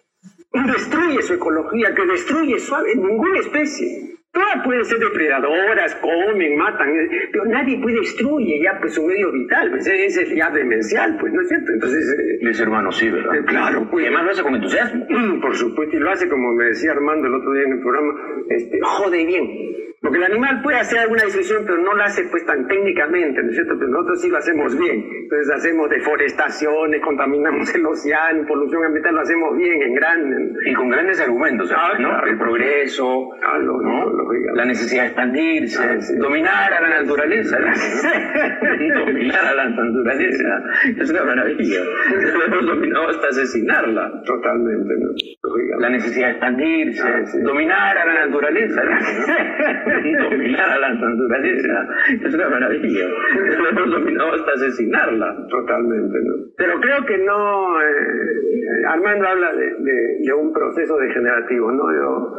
destruye 0.52 1.22
su 1.22 1.34
ecología, 1.34 1.94
que 1.94 2.04
destruye 2.06 2.58
suave, 2.58 2.94
ninguna 2.94 3.38
especie. 3.38 4.15
Todas 4.36 4.62
pueden 4.64 4.84
ser 4.84 4.98
depredadoras, 4.98 5.94
comen, 5.94 6.58
matan, 6.58 6.90
eh, 6.90 7.08
pero 7.32 7.46
nadie 7.46 7.80
puede 7.80 8.00
destruir 8.00 8.62
ya 8.62 8.78
pues 8.78 8.92
su 8.92 9.02
medio 9.02 9.32
vital, 9.32 9.70
pues 9.70 9.86
ese 9.86 10.24
es 10.24 10.34
ya 10.34 10.50
demencial, 10.50 11.16
pues, 11.18 11.32
¿no 11.32 11.40
es 11.40 11.48
cierto? 11.48 11.72
Entonces... 11.72 12.04
Eh, 12.18 12.38
Mi 12.42 12.50
hermano 12.50 12.92
sí, 12.92 13.08
¿verdad? 13.08 13.34
Eh, 13.34 13.44
claro, 13.46 13.88
pues... 13.90 14.04
Y 14.04 14.08
además 14.08 14.24
lo 14.26 14.30
hace 14.32 14.42
con 14.42 14.54
entusiasmo. 14.56 15.06
Por 15.40 15.56
supuesto, 15.56 15.96
y 15.96 16.00
lo 16.00 16.10
hace 16.10 16.28
como 16.28 16.52
me 16.52 16.66
decía 16.66 16.92
Armando 16.92 17.28
el 17.28 17.34
otro 17.34 17.50
día 17.54 17.62
en 17.62 17.72
el 17.72 17.80
programa, 17.80 18.12
este, 18.50 18.78
jode 18.82 19.24
bien. 19.24 19.76
Porque 20.06 20.18
el 20.18 20.24
animal 20.24 20.62
puede 20.62 20.78
hacer 20.78 21.00
alguna 21.00 21.24
decisión, 21.24 21.64
pero 21.66 21.78
no 21.78 21.94
la 21.94 22.04
hace 22.04 22.24
pues 22.24 22.44
tan 22.44 22.68
técnicamente, 22.68 23.42
¿no 23.42 23.48
es 23.48 23.56
cierto? 23.56 23.74
Pero 23.78 23.90
nosotros 23.90 24.20
sí 24.20 24.28
lo 24.28 24.36
hacemos 24.36 24.78
bien. 24.78 25.04
Entonces 25.22 25.50
hacemos 25.52 25.90
deforestaciones, 25.90 27.00
contaminamos 27.00 27.74
el 27.74 27.86
océano, 27.86 28.46
polución 28.46 28.84
ambiental, 28.84 29.14
lo 29.14 29.20
hacemos 29.22 29.56
bien, 29.56 29.82
en 29.82 29.94
gran... 29.94 30.52
Y 30.64 30.74
con 30.74 30.90
grandes 30.90 31.20
argumentos, 31.20 31.72
ah, 31.74 31.94
¿no? 31.98 32.24
El 32.24 32.38
progreso, 32.38 33.30
ah, 33.42 33.58
¿no? 33.58 34.25
La 34.54 34.64
necesidad 34.64 35.02
de 35.02 35.08
expandirse, 35.08 35.82
ah, 35.82 35.98
dominar 36.18 36.72
a 36.72 36.80
la 36.80 37.00
naturaleza. 37.00 37.58
dominar 38.94 39.44
a 39.44 39.54
la 39.54 39.68
naturaleza. 39.68 40.62
Es 40.98 41.10
una 41.10 41.24
maravilla. 41.24 41.80
Hemos 42.46 42.66
dominado 42.66 43.08
hasta 43.08 43.28
asesinarla. 43.28 44.22
Totalmente, 44.24 44.94
¿no? 44.98 45.78
La 45.78 45.90
necesidad 45.90 46.26
de 46.26 46.32
expandirse, 46.32 47.02
dominar 47.42 47.96
a 47.98 48.06
la 48.06 48.26
naturaleza 48.26 48.82
dominar 50.30 50.70
a 50.70 50.78
la 50.78 50.94
naturaleza. 50.94 51.88
Es 52.22 52.34
una 52.34 52.48
maravilla. 52.48 53.06
Lo 53.58 53.68
hemos 53.68 53.90
dominado 53.90 54.32
hasta 54.32 54.52
asesinarla. 54.52 55.46
Totalmente, 55.48 56.18
¿no? 56.24 56.34
Pero 56.56 56.80
creo 56.80 57.04
que 57.06 57.18
no. 57.18 57.80
Eh, 57.82 58.86
Armando 58.88 59.28
habla 59.28 59.52
de, 59.54 59.74
de, 60.20 60.32
un 60.34 60.52
proceso 60.52 60.96
degenerativo, 60.96 61.70
¿no? 61.72 61.92
Yo, 61.92 62.38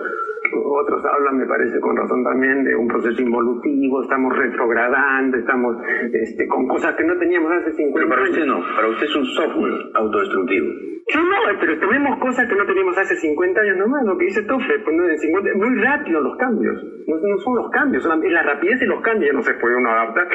otros 0.53 1.03
hablan, 1.05 1.37
me 1.37 1.45
parece 1.45 1.79
con 1.79 1.95
razón 1.95 2.23
también, 2.23 2.63
de 2.63 2.75
un 2.75 2.87
proceso 2.87 3.21
involutivo, 3.21 4.01
estamos 4.01 4.35
retrogradando, 4.35 5.37
estamos 5.37 5.77
este, 6.13 6.47
con 6.47 6.67
cosas 6.67 6.95
que 6.95 7.03
no 7.03 7.17
teníamos 7.17 7.51
hace 7.51 7.71
50 7.73 7.83
años. 7.83 7.93
Pero 7.93 8.09
para 8.09 8.23
usted 8.23 8.45
no, 8.45 8.75
para 8.75 8.87
usted 8.89 9.05
es 9.05 9.15
un 9.15 9.25
software 9.25 9.73
autodestructivo. 9.95 10.67
Yo 11.07 11.21
no, 11.23 11.59
pero 11.61 11.79
tenemos 11.79 12.19
cosas 12.19 12.49
que 12.49 12.55
no 12.55 12.65
teníamos 12.65 12.97
hace 12.97 13.15
50 13.15 13.61
años 13.61 13.77
nomás, 13.77 14.03
lo 14.05 14.17
que 14.17 14.25
dice 14.25 14.43
Tofe, 14.43 14.79
pues 14.83 14.95
no, 14.95 15.07
50, 15.07 15.53
muy 15.55 15.81
rápido 15.81 16.19
los 16.19 16.37
cambios, 16.37 16.83
no, 17.07 17.37
son 17.39 17.55
los 17.55 17.69
cambios, 17.71 18.03
son 18.03 18.19
la, 18.21 18.43
rapidez 18.43 18.79
de 18.81 18.87
los 18.87 19.01
cambios 19.01 19.33
no 19.33 19.41
se 19.41 19.53
puede 19.53 19.77
uno 19.77 19.89
adaptar. 19.89 20.27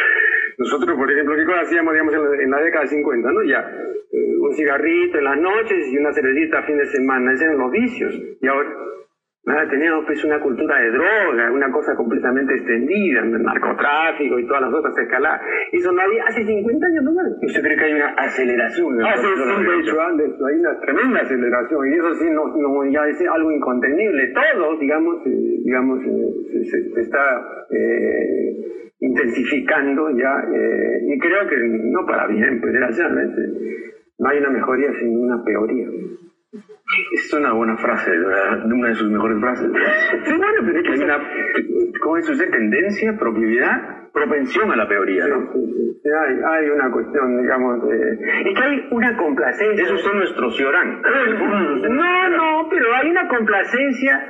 Nosotros, 0.56 0.96
por 0.96 1.10
ejemplo, 1.10 1.36
¿qué 1.36 1.44
cosas 1.44 1.66
hacíamos 1.66 1.92
digamos, 1.92 2.14
en, 2.14 2.50
la, 2.50 2.60
década 2.60 2.84
de 2.84 2.88
50? 2.88 3.32
¿no? 3.32 3.42
Ya, 3.42 3.60
eh, 3.60 4.36
un 4.40 4.52
cigarrito 4.54 5.18
en 5.18 5.24
las 5.24 5.38
noches 5.38 5.92
y 5.92 5.98
una 5.98 6.12
cervecita 6.12 6.60
a 6.60 6.62
fin 6.62 6.78
de 6.78 6.86
semana, 6.86 7.32
esos 7.32 7.42
eran 7.42 7.58
los 7.58 7.70
vicios. 7.70 8.14
Y 8.40 8.46
ahora, 8.46 8.70
Teníamos 9.44 10.04
pues 10.06 10.24
una 10.24 10.38
cultura 10.38 10.78
de 10.78 10.90
droga, 10.92 11.50
una 11.50 11.72
cosa 11.72 11.96
completamente 11.96 12.54
extendida, 12.54 13.22
el 13.22 13.42
narcotráfico 13.42 14.38
y 14.38 14.46
todas 14.46 14.62
las 14.62 14.72
otras 14.72 14.96
escaladas. 14.96 15.40
Eso 15.72 15.90
no 15.90 16.00
había 16.00 16.22
hace 16.26 16.44
50 16.44 16.86
años 16.86 17.02
nomás. 17.02 17.26
¿Usted 17.42 17.60
cree 17.60 17.76
que 17.76 17.84
hay 17.84 17.92
una 17.94 18.14
aceleración? 18.18 19.02
Hay 20.46 20.58
una 20.60 20.78
tremenda 20.78 21.20
aceleración 21.22 21.88
y 21.88 21.94
eso 21.94 22.14
sí 22.14 22.30
no, 22.30 22.56
no 22.56 22.90
ya 22.92 23.04
es 23.08 23.20
algo 23.34 23.50
incontenible. 23.50 24.32
Todo, 24.32 24.78
digamos, 24.78 25.26
eh, 25.26 25.60
digamos, 25.64 25.98
eh, 26.04 26.64
se, 26.70 27.00
está 27.00 27.66
eh, 27.70 28.92
intensificando 29.00 30.08
ya 30.10 30.38
y 31.04 31.18
creo 31.18 31.48
que 31.48 31.56
no 31.90 32.06
para 32.06 32.28
bien, 32.28 32.60
pues 32.60 32.72
desgraciadamente 32.72 33.40
no 34.20 34.28
hay 34.28 34.38
una 34.38 34.50
mejoría 34.50 34.92
sino 35.00 35.18
una 35.18 35.42
peoría. 35.42 35.88
Es 36.52 37.32
una 37.32 37.52
buena 37.52 37.76
frase, 37.78 38.10
una 38.10 38.88
de 38.88 38.94
sus 38.94 39.10
mejores 39.10 39.40
frases. 39.40 39.70
Sí, 40.24 40.36
bueno, 40.36 40.60
pero 40.66 40.78
es 40.78 40.84
que 40.84 40.92
hay 40.92 41.02
una, 41.02 41.18
¿cómo 42.02 42.16
es 42.18 42.28
usted? 42.28 42.50
Tendencia, 42.50 43.16
propiedad, 43.18 44.10
propensión 44.12 44.70
a 44.70 44.76
la 44.76 44.86
peoría, 44.86 45.26
¿no? 45.28 45.50
Sí, 45.52 46.08
hay, 46.10 46.36
hay, 46.44 46.68
una 46.68 46.90
cuestión, 46.90 47.40
digamos, 47.40 47.88
de... 47.88 48.12
Es 48.12 48.54
que 48.54 48.62
hay 48.62 48.88
una 48.90 49.16
complacencia. 49.16 49.84
Esos 49.84 50.02
son 50.02 50.18
nuestros 50.18 50.56
ciorán. 50.56 51.00
No, 51.82 52.28
no, 52.28 52.68
pero 52.68 52.94
hay 52.94 53.10
una 53.10 53.28
complacencia 53.28 54.28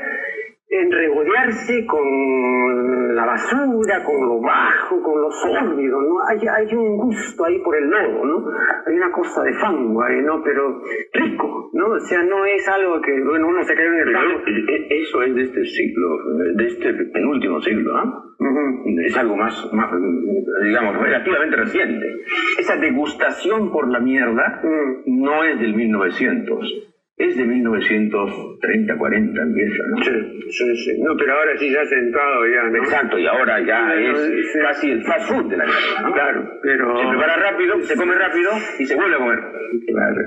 en 0.73 0.91
regodearse 0.91 1.85
con 1.85 3.15
la 3.15 3.27
basura, 3.27 4.03
con 4.05 4.27
lo 4.27 4.41
bajo, 4.41 5.03
con 5.03 5.21
lo 5.21 5.31
sólido, 5.31 6.01
¿no? 6.01 6.15
Hay, 6.27 6.39
hay 6.49 6.75
un 6.75 6.97
gusto 6.97 7.45
ahí 7.45 7.59
por 7.59 7.77
el 7.77 7.91
lodo, 7.91 8.25
¿no? 8.25 8.47
Hay 8.87 8.97
una 8.97 9.13
cosa 9.13 9.43
de 9.43 9.53
fango 9.53 10.03
ahí, 10.03 10.23
¿no? 10.23 10.43
Pero 10.43 10.81
rico, 11.13 11.71
¿no? 11.75 11.91
O 11.91 12.01
sea, 12.01 12.23
no 12.23 12.47
es 12.47 12.67
algo 12.69 13.03
que, 13.03 13.13
bueno, 13.23 13.49
uno 13.49 13.63
se 13.65 13.75
cae 13.75 13.87
en 13.87 14.09
el 14.09 14.13
fango. 14.15 14.41
Eso 14.89 15.23
es 15.23 15.35
de 15.35 15.43
este 15.43 15.65
siglo, 15.67 16.09
de 16.57 16.67
este 16.67 16.95
penúltimo 17.13 17.61
siglo, 17.61 17.95
¿ah? 17.95 18.25
Es 19.05 19.17
algo 19.19 19.37
más, 19.37 19.71
más, 19.75 19.91
digamos, 20.65 20.97
relativamente 20.97 21.57
reciente. 21.57 22.07
Esa 22.59 22.77
degustación 22.77 23.71
por 23.71 23.91
la 23.91 24.01
mierda 24.01 24.63
mm. 24.65 25.23
no 25.23 25.45
es 25.45 25.61
del 25.61 25.75
1900 25.75 26.92
es 27.17 27.37
de 27.37 27.45
1930, 27.45 28.97
40 28.97 29.43
empieza, 29.43 29.83
¿no? 29.91 30.03
Sí, 30.03 30.11
sí, 30.51 30.77
sí. 30.77 31.03
No, 31.03 31.17
pero 31.17 31.35
ahora 31.35 31.57
sí 31.59 31.71
ya 31.71 31.85
sentado 31.85 32.47
ya, 32.47 32.63
¿no? 32.71 32.77
Exacto, 32.79 33.19
y 33.19 33.27
ahora 33.27 33.61
ya 33.61 33.95
es 33.95 34.59
casi 34.63 34.91
el 34.91 35.03
fast 35.05 35.29
food 35.29 35.51
de 35.51 35.57
la 35.57 35.65
guerra, 35.65 36.03
¿no? 36.03 36.13
Claro, 36.13 36.51
pero... 36.63 36.97
Se 36.97 37.09
prepara 37.09 37.37
rápido, 37.37 37.81
se 37.83 37.97
come 37.97 38.15
rápido 38.15 38.51
y 38.79 38.87
se 38.87 38.97
vuelve 38.97 39.15
a 39.15 39.19
comer. 39.19 39.39
Claro. 39.87 40.21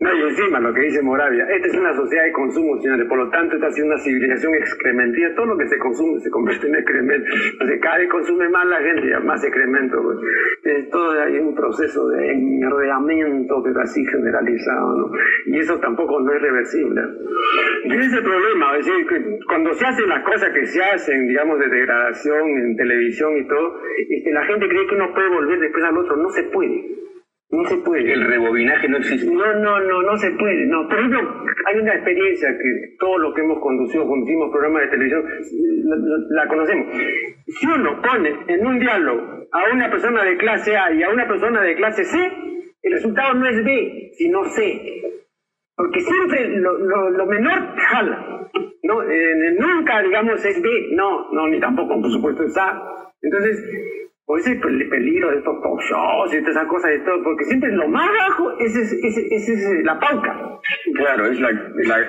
No, 0.00 0.14
y 0.14 0.22
encima 0.22 0.60
lo 0.60 0.74
que 0.74 0.80
dice 0.82 1.02
Moravia, 1.02 1.44
esta 1.50 1.68
es 1.68 1.74
una 1.74 1.94
sociedad 1.94 2.24
de 2.24 2.32
consumo, 2.32 2.80
señores, 2.80 3.06
por 3.08 3.18
lo 3.18 3.30
tanto 3.30 3.56
esta 3.56 3.70
sido 3.70 3.86
una 3.86 3.98
civilización 3.98 4.54
excrementiva, 4.54 5.34
todo 5.34 5.46
lo 5.46 5.58
que 5.58 5.68
se 5.68 5.78
consume 5.78 6.20
se 6.20 6.30
convierte 6.30 6.68
en 6.68 6.76
excremento, 6.76 7.26
entonces 7.52 7.80
cada 7.80 7.98
vez 7.98 8.08
consume 8.08 8.48
más 8.48 8.66
la 8.66 8.80
gente, 8.80 9.10
ya 9.10 9.20
más 9.20 9.42
excremento, 9.44 10.02
pues. 10.02 10.18
Es 10.64 10.90
todo 10.90 11.20
hay 11.20 11.38
un 11.38 11.54
proceso 11.54 12.08
de 12.08 12.32
enmierdeamiento, 12.32 13.62
pero 13.62 13.80
así 13.80 14.04
generalizado, 14.06 14.96
¿no? 14.96 15.10
Y 15.46 15.58
eso 15.58 15.78
tampoco 15.80 16.22
no 16.28 16.36
es 16.36 16.42
reversible. 16.42 17.00
Y 17.84 17.92
ese 17.92 18.06
es 18.06 18.12
el 18.12 18.22
problema, 18.22 18.76
es 18.76 18.86
decir, 18.86 19.06
que 19.06 19.38
cuando 19.46 19.72
se 19.72 19.86
hacen 19.86 20.08
las 20.08 20.22
cosas 20.24 20.50
que 20.50 20.66
se 20.66 20.82
hacen, 20.82 21.28
digamos, 21.28 21.58
de 21.58 21.68
degradación 21.68 22.48
en 22.58 22.76
televisión 22.76 23.36
y 23.38 23.48
todo, 23.48 23.80
este, 24.08 24.32
la 24.32 24.44
gente 24.44 24.68
cree 24.68 24.86
que 24.86 24.94
uno 24.94 25.14
puede 25.14 25.28
volver 25.28 25.58
después 25.60 25.84
al 25.84 25.98
otro, 25.98 26.16
no 26.16 26.28
se 26.30 26.42
puede. 26.44 26.98
No 27.50 27.64
se 27.64 27.78
puede. 27.78 28.12
El 28.12 28.26
rebobinaje 28.26 28.88
no 28.88 28.98
existe. 28.98 29.26
No, 29.34 29.54
no, 29.54 29.80
no, 29.80 30.02
no 30.02 30.16
se 30.18 30.30
puede. 30.32 30.66
No. 30.66 30.86
Por 30.86 30.98
ejemplo, 30.98 31.20
hay 31.66 31.78
una 31.78 31.94
experiencia 31.94 32.50
que 32.50 32.96
todos 32.98 33.20
los 33.20 33.34
que 33.34 33.40
hemos 33.40 33.58
conducido, 33.60 34.06
conducimos 34.06 34.50
programas 34.50 34.82
de 34.82 34.88
televisión, 34.88 35.24
la, 36.28 36.46
conocemos. 36.46 36.94
Si 37.46 37.66
uno 37.66 38.02
pone 38.02 38.36
en 38.48 38.66
un 38.66 38.78
diálogo 38.78 39.46
a 39.50 39.74
una 39.74 39.90
persona 39.90 40.24
de 40.24 40.36
clase 40.36 40.76
A 40.76 40.92
y 40.92 41.02
a 41.02 41.08
una 41.08 41.26
persona 41.26 41.62
de 41.62 41.74
clase 41.76 42.04
C, 42.04 42.18
el 42.82 42.92
resultado 42.92 43.32
no 43.32 43.48
es 43.48 43.64
B, 43.64 44.10
sino 44.12 44.44
C. 44.44 45.02
Porque 45.78 46.00
siempre 46.00 46.58
lo, 46.58 46.76
lo, 47.10 47.26
menor 47.26 47.76
jala. 47.76 48.50
No, 48.82 49.00
eh, 49.04 49.56
nunca, 49.60 50.02
digamos, 50.02 50.44
es 50.44 50.60
B. 50.60 50.68
No, 50.90 51.30
no, 51.30 51.46
ni 51.46 51.60
tampoco, 51.60 52.00
por 52.00 52.10
supuesto, 52.10 52.42
es 52.42 52.58
A. 52.58 52.82
Entonces, 53.22 53.64
por 54.26 54.40
ese 54.40 54.54
el 54.54 54.88
peligro 54.88 55.30
de 55.30 55.36
estos 55.38 55.62
talk 55.62 55.80
shows 55.80 56.34
y 56.34 56.40
todas 56.40 56.56
esas 56.56 56.66
cosas 56.66 56.90
de 56.90 56.98
todo, 56.98 57.22
porque 57.22 57.44
siempre 57.44 57.70
lo 57.70 57.86
más 57.86 58.10
bajo 58.10 58.58
es, 58.58 58.74
es, 58.74 58.92
es, 58.92 59.48
es 59.48 59.84
la 59.84 60.00
pauca. 60.00 60.58
Claro, 60.96 61.26
es 61.26 61.38
la, 61.38 61.50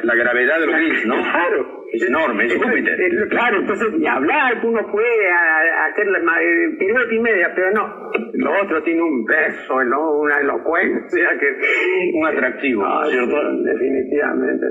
la, 0.02 0.16
gravedad 0.16 0.60
de 0.62 0.66
lo 0.66 0.74
gris, 0.74 1.06
¿no? 1.06 1.22
Claro. 1.22 1.79
Es 1.92 2.04
enorme, 2.08 2.46
es 2.46 2.56
Júpiter. 2.56 2.98
Claro, 3.30 3.60
entonces 3.60 3.94
ni 3.98 4.08
hablar, 4.08 4.62
uno 4.64 4.80
puede 4.92 5.32
hacer 5.32 6.08
la 6.08 6.20
pirueta 6.78 7.14
y 7.14 7.20
media, 7.20 7.52
pero 7.56 7.72
no. 7.72 8.12
Lo 8.34 8.62
otro 8.64 8.84
tiene 8.84 9.02
un 9.02 9.26
peso, 9.26 9.76
una 9.76 10.40
elocuencia, 10.40 11.30
que 11.40 12.18
un 12.18 12.28
atractivo, 12.28 12.84
¿cierto? 13.10 13.36
Definitivamente. 13.64 14.66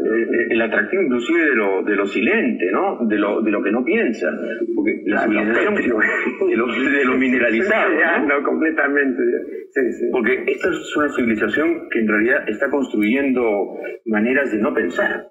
El, 0.51 0.63
atractivo 0.63 1.03
inclusive 1.03 1.45
de 1.45 1.55
lo, 1.55 1.83
de 1.83 1.97
lo 1.97 2.07
silente, 2.07 2.71
¿no? 2.73 2.99
De 3.07 3.17
lo, 3.17 3.43
de 3.43 3.51
lo 3.51 3.63
que 3.63 3.71
no 3.71 3.85
piensa. 3.85 4.29
Porque 4.75 5.03
la 5.07 5.23
civilización 5.23 5.75
de 6.49 6.57
lo, 6.57 6.67
de 6.67 7.05
lo 7.05 7.17
mineralizado. 7.17 7.91
¿no? 8.27 8.43
completamente. 8.45 9.23
Sí, 9.71 9.93
sí. 9.93 10.09
Porque 10.13 10.45
esta 10.47 10.69
es 10.69 10.97
una 10.97 11.09
civilización 11.11 11.89
que 11.91 12.01
en 12.01 12.09
realidad 12.09 12.49
está 12.49 12.71
construyendo 12.71 13.77
maneras 14.07 14.51
de 14.53 14.59
no 14.59 14.73
pensar. 14.73 15.27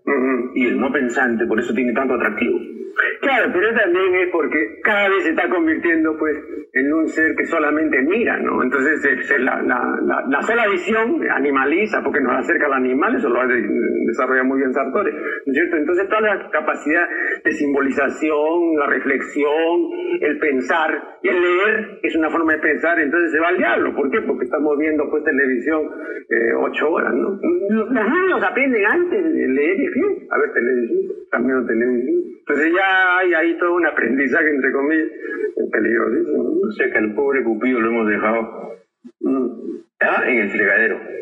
Y 0.53 0.67
el 0.67 0.79
no 0.79 0.91
pensante, 0.91 1.45
por 1.45 1.59
eso 1.59 1.73
tiene 1.77 1.93
tanto 1.93 2.15
atractivo. 2.15 2.59
Claro, 3.21 3.51
pero 3.53 3.73
también 3.75 4.15
es 4.15 4.29
porque 4.31 4.79
cada 4.83 5.09
vez 5.09 5.23
se 5.23 5.29
está 5.29 5.47
convirtiendo 5.49 6.17
pues 6.17 6.35
en 6.73 6.93
un 6.93 7.07
ser 7.07 7.35
que 7.35 7.45
solamente 7.45 8.01
mira, 8.01 8.37
¿no? 8.39 8.63
Entonces 8.63 8.99
la, 9.39 9.61
la, 9.61 10.23
la, 10.27 10.41
sola 10.41 10.67
visión 10.67 11.21
animaliza 11.29 12.01
porque 12.03 12.21
nos 12.21 12.37
acerca 12.37 12.65
al 12.65 12.73
animal, 12.73 13.15
eso 13.15 13.29
lo 13.29 13.41
ha 13.41 13.47
desarrollado 13.47 14.45
muy 14.45 14.59
bien 14.59 14.73
Sartori, 14.73 15.11
¿no 15.11 15.19
es 15.45 15.53
cierto? 15.53 15.77
Entonces 15.77 16.09
toda 16.09 16.21
la 16.21 16.49
capacidad 16.49 17.07
de 17.43 17.51
simbolización, 17.51 18.77
la 18.77 18.87
reflexión, 18.87 19.91
el 20.21 20.39
pensar 20.39 21.19
y 21.21 21.29
el 21.29 21.41
leer 21.41 21.99
es 22.01 22.15
una 22.15 22.29
forma 22.29 22.53
de 22.53 22.59
pensar, 22.59 22.99
entonces 22.99 23.31
se 23.31 23.39
va 23.39 23.49
al 23.49 23.57
diablo. 23.57 23.95
¿Por 23.95 24.09
qué? 24.09 24.21
Porque 24.21 24.45
estamos 24.45 24.77
viendo 24.77 25.09
pues 25.09 25.23
televisión 25.23 25.81
eh, 26.29 26.53
ocho 26.59 26.89
horas, 26.89 27.13
¿no? 27.13 27.39
Los 27.69 27.91
niños 27.91 28.43
aprenden 28.43 28.85
antes 28.85 29.23
de 29.33 29.47
leer 29.47 29.77
y 29.79 29.87
a 30.29 30.37
ver 30.37 30.53
televisión, 30.53 31.17
también 31.31 31.65
televisión. 31.67 32.15
Entonces 32.39 32.73
ya 32.73 33.17
hay 33.17 33.33
ahí 33.33 33.57
todo 33.57 33.75
un 33.75 33.85
aprendizaje, 33.85 34.49
entre 34.49 34.71
comillas, 34.71 35.07
peligrosísimo. 35.71 36.43
O 36.67 36.71
sea 36.71 36.91
que 36.91 36.97
al 36.97 37.13
pobre 37.13 37.41
pupillo 37.43 37.79
lo 37.79 37.89
hemos 37.89 38.07
dejado 38.07 38.77
mm, 39.21 39.47
en 40.27 40.37
el 40.39 40.49
fregadero. 40.49 41.16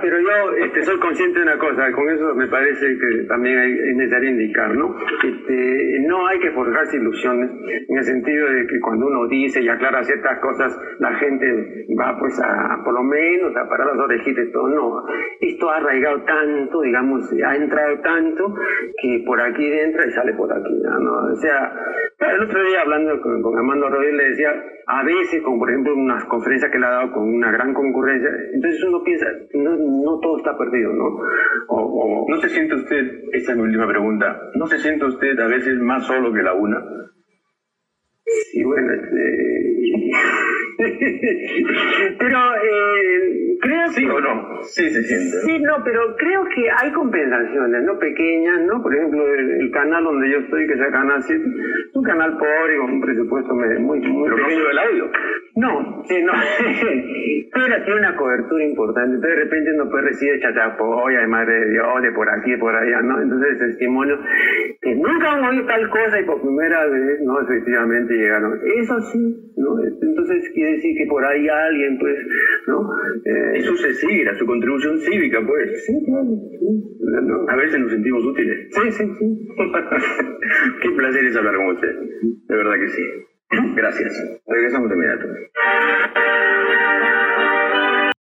Pero 0.00 0.18
yo 0.20 0.64
este, 0.64 0.84
soy 0.84 0.98
consciente 0.98 1.38
de 1.38 1.44
una 1.44 1.58
cosa, 1.58 1.90
con 1.92 2.08
eso 2.08 2.34
me 2.34 2.46
parece 2.46 2.86
que 2.98 3.24
también 3.28 3.58
hay, 3.58 3.72
es 3.72 3.96
necesario 3.96 4.30
indicar, 4.30 4.74
¿no? 4.74 4.94
Este, 5.24 5.98
no 6.06 6.26
hay 6.26 6.38
que 6.38 6.50
forjarse 6.52 6.96
ilusiones, 6.96 7.50
en 7.88 7.96
el 7.96 8.04
sentido 8.04 8.48
de 8.48 8.66
que 8.66 8.80
cuando 8.80 9.06
uno 9.06 9.26
dice 9.28 9.60
y 9.60 9.68
aclara 9.68 10.02
ciertas 10.04 10.38
cosas, 10.40 10.78
la 10.98 11.14
gente 11.14 11.86
va 11.98 12.16
pues 12.18 12.38
a, 12.40 12.82
por 12.84 12.94
lo 12.94 13.02
menos, 13.02 13.56
a 13.56 13.68
parar 13.68 13.88
las 13.88 13.98
orejitas 13.98 14.46
y 14.46 14.52
todo, 14.52 14.68
no. 14.68 15.04
Esto 15.40 15.70
ha 15.70 15.76
arraigado 15.76 16.22
tanto, 16.24 16.82
digamos, 16.82 17.32
ha 17.44 17.56
entrado 17.56 17.98
tanto, 18.00 18.54
que 19.00 19.22
por 19.26 19.40
aquí 19.40 19.66
entra 19.66 20.06
y 20.06 20.10
sale 20.12 20.32
por 20.34 20.52
aquí, 20.52 20.82
¿no? 20.82 21.12
O 21.32 21.36
sea, 21.36 21.72
el 22.20 22.42
otro 22.42 22.62
día 22.64 22.82
hablando 22.82 23.20
con, 23.20 23.42
con 23.42 23.56
Armando 23.56 23.88
Rodríguez 23.88 24.16
le 24.16 24.28
decía, 24.30 24.50
a 24.86 25.04
veces, 25.04 25.42
como 25.42 25.60
por 25.60 25.70
ejemplo 25.70 25.94
unas 25.94 26.24
conferencias 26.24 26.70
que 26.70 26.78
le 26.78 26.86
ha 26.86 26.90
dado 26.90 27.12
con 27.12 27.22
una 27.22 27.50
gran 27.50 27.72
concurrencia, 27.72 28.30
entonces 28.52 28.82
uno 28.84 29.02
piensa, 29.04 29.26
no, 29.54 29.71
no 29.78 30.18
todo 30.20 30.38
está 30.38 30.56
perdido, 30.56 30.92
¿no? 30.92 31.18
O, 31.68 32.26
¿No 32.28 32.36
se 32.40 32.48
siente 32.48 32.74
usted, 32.74 33.22
esta 33.32 33.52
es 33.52 33.58
mi 33.58 33.64
última 33.64 33.88
pregunta, 33.88 34.40
¿no 34.54 34.66
se 34.66 34.78
siente 34.78 35.04
usted 35.06 35.38
a 35.38 35.46
veces 35.46 35.78
más 35.80 36.06
solo 36.06 36.32
que 36.32 36.42
la 36.42 36.54
una? 36.54 36.82
Sí, 38.24 38.62
bueno, 38.64 38.92
este, 38.92 39.52
pero 42.18 42.38
eh, 42.56 43.58
creo 43.60 43.88
¿Sí 43.88 44.04
o 44.06 44.20
no? 44.20 44.62
Sí 44.62 44.88
se 44.90 45.02
siente. 45.02 45.36
Sí, 45.44 45.58
no, 45.60 45.82
pero 45.84 46.16
creo 46.16 46.44
que 46.54 46.68
hay 46.70 46.92
compensaciones, 46.92 47.82
¿no? 47.84 47.98
Pequeñas, 47.98 48.60
¿no? 48.62 48.82
Por 48.82 48.94
ejemplo, 48.94 49.34
el, 49.34 49.70
canal 49.70 50.04
donde 50.04 50.30
yo 50.30 50.38
estoy, 50.38 50.66
que 50.66 50.74
es 50.74 50.80
el 50.80 50.92
canal 50.92 51.22
7, 51.22 51.42
es 51.44 51.96
un 51.96 52.02
canal 52.02 52.36
pobre 52.38 52.78
con 52.78 52.90
un 52.92 53.00
presupuesto 53.00 53.54
muy, 53.54 54.00
muy 54.00 54.00
¿Pero 54.00 54.36
pequeño. 54.36 54.64
del 54.68 54.78
audio? 54.78 55.10
No, 55.54 56.02
sí, 56.08 56.22
no. 56.22 56.32
pero 57.52 57.84
tiene 57.84 58.00
una 58.00 58.16
cobertura 58.16 58.64
importante. 58.64 59.16
Entonces, 59.16 59.36
de 59.36 59.44
repente 59.44 59.70
no 59.76 59.90
puede 59.90 60.04
recibir 60.04 60.40
chachapoya 60.40 61.20
de 61.20 61.26
madre 61.26 61.60
de 61.60 61.70
Dios, 61.72 62.02
de 62.02 62.12
por 62.12 62.28
aquí, 62.30 62.56
por 62.56 62.74
allá, 62.74 63.02
¿no? 63.02 63.20
Entonces, 63.20 63.58
testimonio 63.58 64.18
que 64.80 64.94
nunca 64.94 65.32
han 65.32 65.44
oído 65.44 65.66
tal 65.66 65.90
cosa 65.90 66.20
y 66.20 66.24
por 66.24 66.40
primera 66.40 66.86
vez, 66.86 67.20
¿no? 67.22 67.40
Efectivamente 67.42 68.14
llegaron. 68.14 68.58
Eso 68.64 69.00
sí, 69.12 69.52
¿no? 69.56 69.78
Entonces, 69.84 70.50
quiere 70.54 70.72
decir 70.72 70.96
que 70.96 71.06
por 71.06 71.24
ahí 71.24 71.46
alguien, 71.48 71.98
pues, 71.98 72.16
¿no? 72.66 72.90
Eh, 73.24 73.58
Eso 73.58 73.76
se 73.76 73.94
sigue, 73.94 74.28
a 74.28 74.34
su 74.34 74.46
contribución 74.46 74.98
cívica, 75.00 75.40
pues. 75.46 75.84
Sí, 75.84 75.92
claro. 76.06 77.46
A 77.48 77.56
veces 77.56 77.78
nos 77.78 77.92
sentimos 77.92 78.24
útiles. 78.24 78.68
Sí, 78.70 78.92
sí, 78.92 79.04
sí. 79.18 79.48
Qué 80.82 80.90
placer 80.90 81.24
es 81.26 81.36
hablar 81.36 81.56
con 81.56 81.66
usted. 81.66 81.94
De 82.48 82.56
verdad 82.56 82.74
que 82.80 82.88
sí. 82.88 83.02
Gracias. 83.52 84.40
Regresamos 84.46 84.88
de 84.88 84.96
inmediato. 84.96 85.26